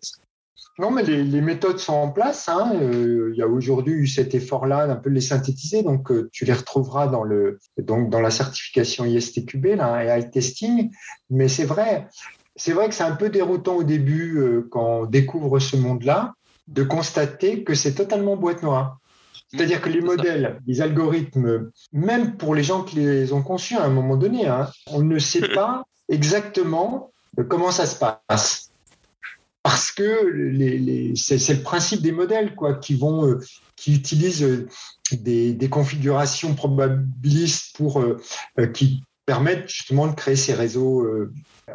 Non, 0.80 0.91
mais 0.91 1.03
les, 1.03 1.23
les, 1.23 1.41
méthodes 1.41 1.80
sont 1.80 1.95
en 1.95 2.12
place. 2.12 2.47
Hein. 2.47 2.71
il 2.80 3.36
y 3.36 3.41
a 3.41 3.47
aujourd'hui 3.47 3.93
eu 3.93 4.08
cet 4.08 4.36
effort-là 4.36 4.86
d'un 4.86 4.95
peu 4.95 5.10
les 5.10 5.21
synthétiser. 5.21 5.82
Donc, 5.82 6.12
tu 6.32 6.45
les 6.45 6.53
retrouveras 6.53 7.08
dans, 7.08 7.23
le, 7.23 7.58
donc 7.80 8.12
dans 8.12 8.21
la 8.21 8.30
certification 8.30 9.03
ISTQB, 9.03 9.75
là, 9.75 10.03
AI 10.03 10.30
testing. 10.30 10.91
Mais 11.32 11.47
c'est 11.47 11.65
vrai, 11.65 12.08
c'est 12.58 12.74
vrai 12.74 12.89
que 12.89 12.96
c'est 12.96 13.04
un 13.04 13.15
peu 13.15 13.30
déroutant 13.30 13.76
au 13.76 13.84
début, 13.84 14.39
euh, 14.39 14.67
quand 14.70 15.02
on 15.02 15.06
découvre 15.06 15.60
ce 15.60 15.78
monde-là, 15.78 16.34
de 16.67 16.84
constater 16.84 17.63
que 17.63 17.76
c'est 17.76 17.93
totalement 17.93 18.36
boîte 18.36 18.63
noire. 18.63 18.98
C'est-à-dire 19.50 19.80
que 19.80 19.89
les 19.89 20.02
modèles, 20.02 20.60
les 20.67 20.82
algorithmes, 20.82 21.72
même 21.93 22.36
pour 22.36 22.54
les 22.54 22.63
gens 22.63 22.84
qui 22.84 22.98
les 22.98 23.32
ont 23.32 23.43
conçus 23.43 23.78
à 23.78 23.86
un 23.86 23.89
moment 23.89 24.17
donné, 24.17 24.48
hein, 24.48 24.67
on 24.88 25.02
ne 25.02 25.20
sait 25.20 25.48
pas 25.54 25.86
exactement 26.10 27.12
euh, 27.39 27.43
comment 27.43 27.72
ça 27.72 27.86
se 27.86 27.98
passe. 27.98 28.72
Parce 29.63 29.91
que 29.91 30.26
les, 30.26 31.13
c'est, 31.15 31.54
le 31.54 31.62
principe 31.62 32.02
des 32.02 32.12
modèles 32.12 32.56
quoi, 32.56 32.74
qui, 32.74 32.96
vont, 32.96 33.28
euh, 33.28 33.39
qui 33.76 33.93
utilisent 33.93 34.65
des, 35.12 35.70
configurations 35.70 36.56
probabilistes 36.56 37.76
pour, 37.76 38.04
qui 38.74 39.04
permettent 39.26 39.67
justement 39.67 40.08
de 40.08 40.15
créer 40.15 40.38
ces 40.38 40.54
réseaux 40.54 41.06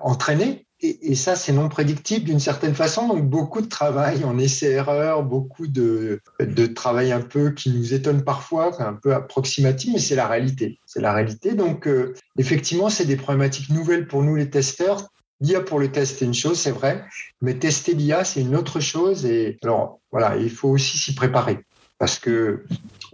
entraînés 0.03 0.64
et, 0.83 1.14
ça, 1.14 1.37
c'est 1.37 1.53
non 1.53 1.68
prédictible 1.68 2.25
d'une 2.25 2.40
certaine 2.40 2.75
façon. 2.75 3.07
Donc, 3.07 3.29
beaucoup 3.29 3.61
de 3.61 3.68
travail 3.68 4.25
en 4.25 4.38
essai-erreur, 4.38 5.23
beaucoup 5.23 5.68
de, 5.68 6.21
de, 6.40 6.66
travail 6.66 7.12
un 7.12 7.21
peu 7.21 7.51
qui 7.53 7.71
nous 7.71 7.95
étonne 7.95 8.25
parfois, 8.25 8.83
un 8.83 8.95
peu 8.95 9.14
approximatif, 9.14 9.92
mais 9.95 10.01
c'est 10.01 10.16
la 10.16 10.27
réalité. 10.27 10.79
C'est 10.85 11.01
la 11.01 11.12
réalité. 11.12 11.55
Donc, 11.55 11.87
euh, 11.87 12.14
effectivement, 12.37 12.88
c'est 12.88 13.05
des 13.05 13.16
problématiques 13.16 13.71
nouvelles 13.71 14.09
pour 14.09 14.23
nous, 14.23 14.35
les 14.35 14.51
testeurs. 14.51 15.09
L'IA 15.40 15.61
pour 15.61 15.79
le 15.79 15.90
test, 15.90 16.18
c'est 16.18 16.25
une 16.25 16.35
chose, 16.35 16.59
c'est 16.59 16.71
vrai, 16.71 17.05
mais 17.40 17.55
tester 17.55 17.95
l'IA, 17.95 18.23
c'est 18.25 18.40
une 18.40 18.55
autre 18.55 18.79
chose. 18.79 19.27
Et 19.27 19.59
alors, 19.62 20.01
voilà, 20.12 20.37
il 20.37 20.51
faut 20.51 20.68
aussi 20.68 20.99
s'y 20.99 21.14
préparer 21.14 21.59
parce 21.99 22.18
que 22.18 22.64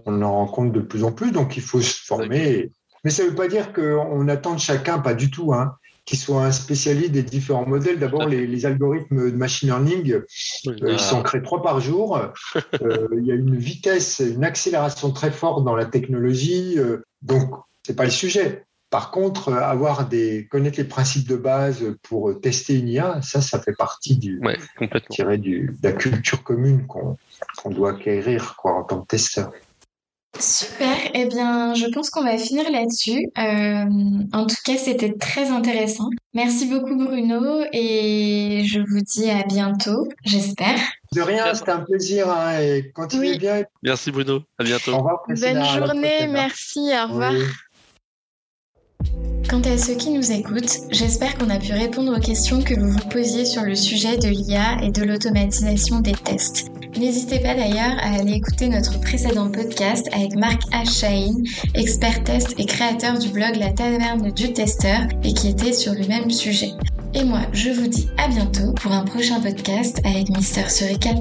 on 0.06 0.22
en 0.22 0.32
rencontre 0.32 0.72
de 0.72 0.80
plus 0.80 1.04
en 1.04 1.12
plus, 1.12 1.32
donc 1.32 1.56
il 1.56 1.62
faut 1.62 1.80
se 1.80 2.04
former. 2.04 2.70
Mais 3.04 3.10
ça 3.10 3.24
ne 3.24 3.28
veut 3.28 3.34
pas 3.34 3.48
dire 3.48 3.72
qu'on 3.72 4.28
attend 4.28 4.54
de 4.54 4.60
chacun, 4.60 4.98
pas 4.98 5.14
du 5.14 5.30
tout. 5.30 5.54
Hein 5.54 5.74
qui 6.08 6.16
soit 6.16 6.42
un 6.42 6.52
spécialiste 6.52 7.12
des 7.12 7.22
différents 7.22 7.66
modèles. 7.66 7.98
D'abord, 7.98 8.26
les, 8.26 8.64
algorithmes 8.64 9.30
de 9.30 9.36
machine 9.36 9.68
learning, 9.68 10.12
euh, 10.12 10.74
ils 10.86 10.98
sont 10.98 11.22
créés 11.22 11.42
trois 11.42 11.62
par 11.62 11.80
jour. 11.80 12.16
Euh, 12.16 13.08
il 13.18 13.26
y 13.26 13.30
a 13.30 13.34
une 13.34 13.54
vitesse, 13.56 14.20
une 14.20 14.42
accélération 14.42 15.12
très 15.12 15.30
forte 15.30 15.64
dans 15.64 15.76
la 15.76 15.84
technologie. 15.84 16.78
Euh, 16.78 17.04
donc, 17.20 17.50
c'est 17.84 17.94
pas 17.94 18.04
le 18.04 18.10
sujet. 18.10 18.64
Par 18.88 19.10
contre, 19.10 19.52
avoir 19.52 20.08
des 20.08 20.48
connaître 20.50 20.78
les 20.78 20.84
principes 20.84 21.28
de 21.28 21.36
base 21.36 21.84
pour 22.02 22.40
tester 22.40 22.78
une 22.78 22.88
IA, 22.88 23.20
ça, 23.20 23.42
ça 23.42 23.60
fait 23.60 23.74
partie 23.76 24.16
du, 24.16 24.40
ouais, 24.40 24.56
du 25.36 25.76
de 25.78 25.86
la 25.86 25.92
culture 25.92 26.42
commune 26.42 26.86
qu'on 26.86 27.18
doit 27.66 27.90
acquérir 27.90 28.56
quoi, 28.56 28.78
en 28.78 28.84
tant 28.84 29.02
que 29.02 29.08
testeur. 29.08 29.52
Super, 30.40 30.96
eh 31.14 31.26
bien, 31.26 31.74
je 31.74 31.86
pense 31.86 32.10
qu'on 32.10 32.22
va 32.22 32.38
finir 32.38 32.70
là-dessus. 32.70 33.26
Euh, 33.38 33.84
en 34.32 34.46
tout 34.46 34.56
cas, 34.64 34.76
c'était 34.76 35.14
très 35.14 35.50
intéressant. 35.50 36.10
Merci 36.34 36.66
beaucoup 36.66 36.96
Bruno 36.96 37.64
et 37.72 38.62
je 38.64 38.78
vous 38.80 39.00
dis 39.00 39.30
à 39.30 39.42
bientôt, 39.42 40.06
j'espère. 40.24 40.78
De 41.12 41.22
rien, 41.22 41.54
c'était 41.54 41.72
un 41.72 41.80
plaisir 41.80 42.30
hein, 42.30 42.60
et 42.60 42.92
continuez 42.94 43.38
bien. 43.38 43.62
Merci 43.82 44.12
Bruno, 44.12 44.42
à 44.58 44.64
bientôt. 44.64 44.92
Au 44.92 44.98
revoir. 44.98 45.22
Bonne 45.26 45.64
journée, 45.64 46.26
merci, 46.28 46.90
au 46.92 47.08
revoir. 47.08 47.32
Quant 49.48 49.62
à 49.62 49.78
ceux 49.78 49.94
qui 49.94 50.10
nous 50.10 50.30
écoutent, 50.30 50.80
j'espère 50.90 51.38
qu'on 51.38 51.48
a 51.48 51.58
pu 51.58 51.72
répondre 51.72 52.14
aux 52.14 52.20
questions 52.20 52.60
que 52.60 52.78
vous 52.78 52.90
vous 52.90 53.08
posiez 53.08 53.46
sur 53.46 53.62
le 53.62 53.74
sujet 53.74 54.18
de 54.18 54.28
l'IA 54.28 54.76
et 54.82 54.90
de 54.90 55.02
l'automatisation 55.02 56.00
des 56.00 56.12
tests. 56.12 56.66
N'hésitez 56.98 57.38
pas 57.38 57.54
d'ailleurs 57.54 57.96
à 58.00 58.18
aller 58.18 58.32
écouter 58.32 58.68
notre 58.68 59.00
précédent 59.00 59.50
podcast 59.50 60.06
avec 60.12 60.36
Marc 60.36 60.60
H. 60.70 61.32
expert 61.74 62.22
test 62.24 62.54
et 62.58 62.66
créateur 62.66 63.18
du 63.18 63.30
blog 63.30 63.56
La 63.56 63.72
Taverne 63.72 64.30
du 64.32 64.52
Testeur 64.52 65.00
et 65.24 65.32
qui 65.32 65.48
était 65.48 65.72
sur 65.72 65.94
le 65.94 66.06
même 66.06 66.30
sujet. 66.30 66.72
Et 67.14 67.24
moi, 67.24 67.40
je 67.54 67.70
vous 67.70 67.86
dis 67.86 68.08
à 68.18 68.28
bientôt 68.28 68.74
pour 68.74 68.92
un 68.92 69.04
prochain 69.04 69.40
podcast 69.40 69.98
avec 70.04 70.28
Mister 70.28 70.68
Suricat. 70.68 71.14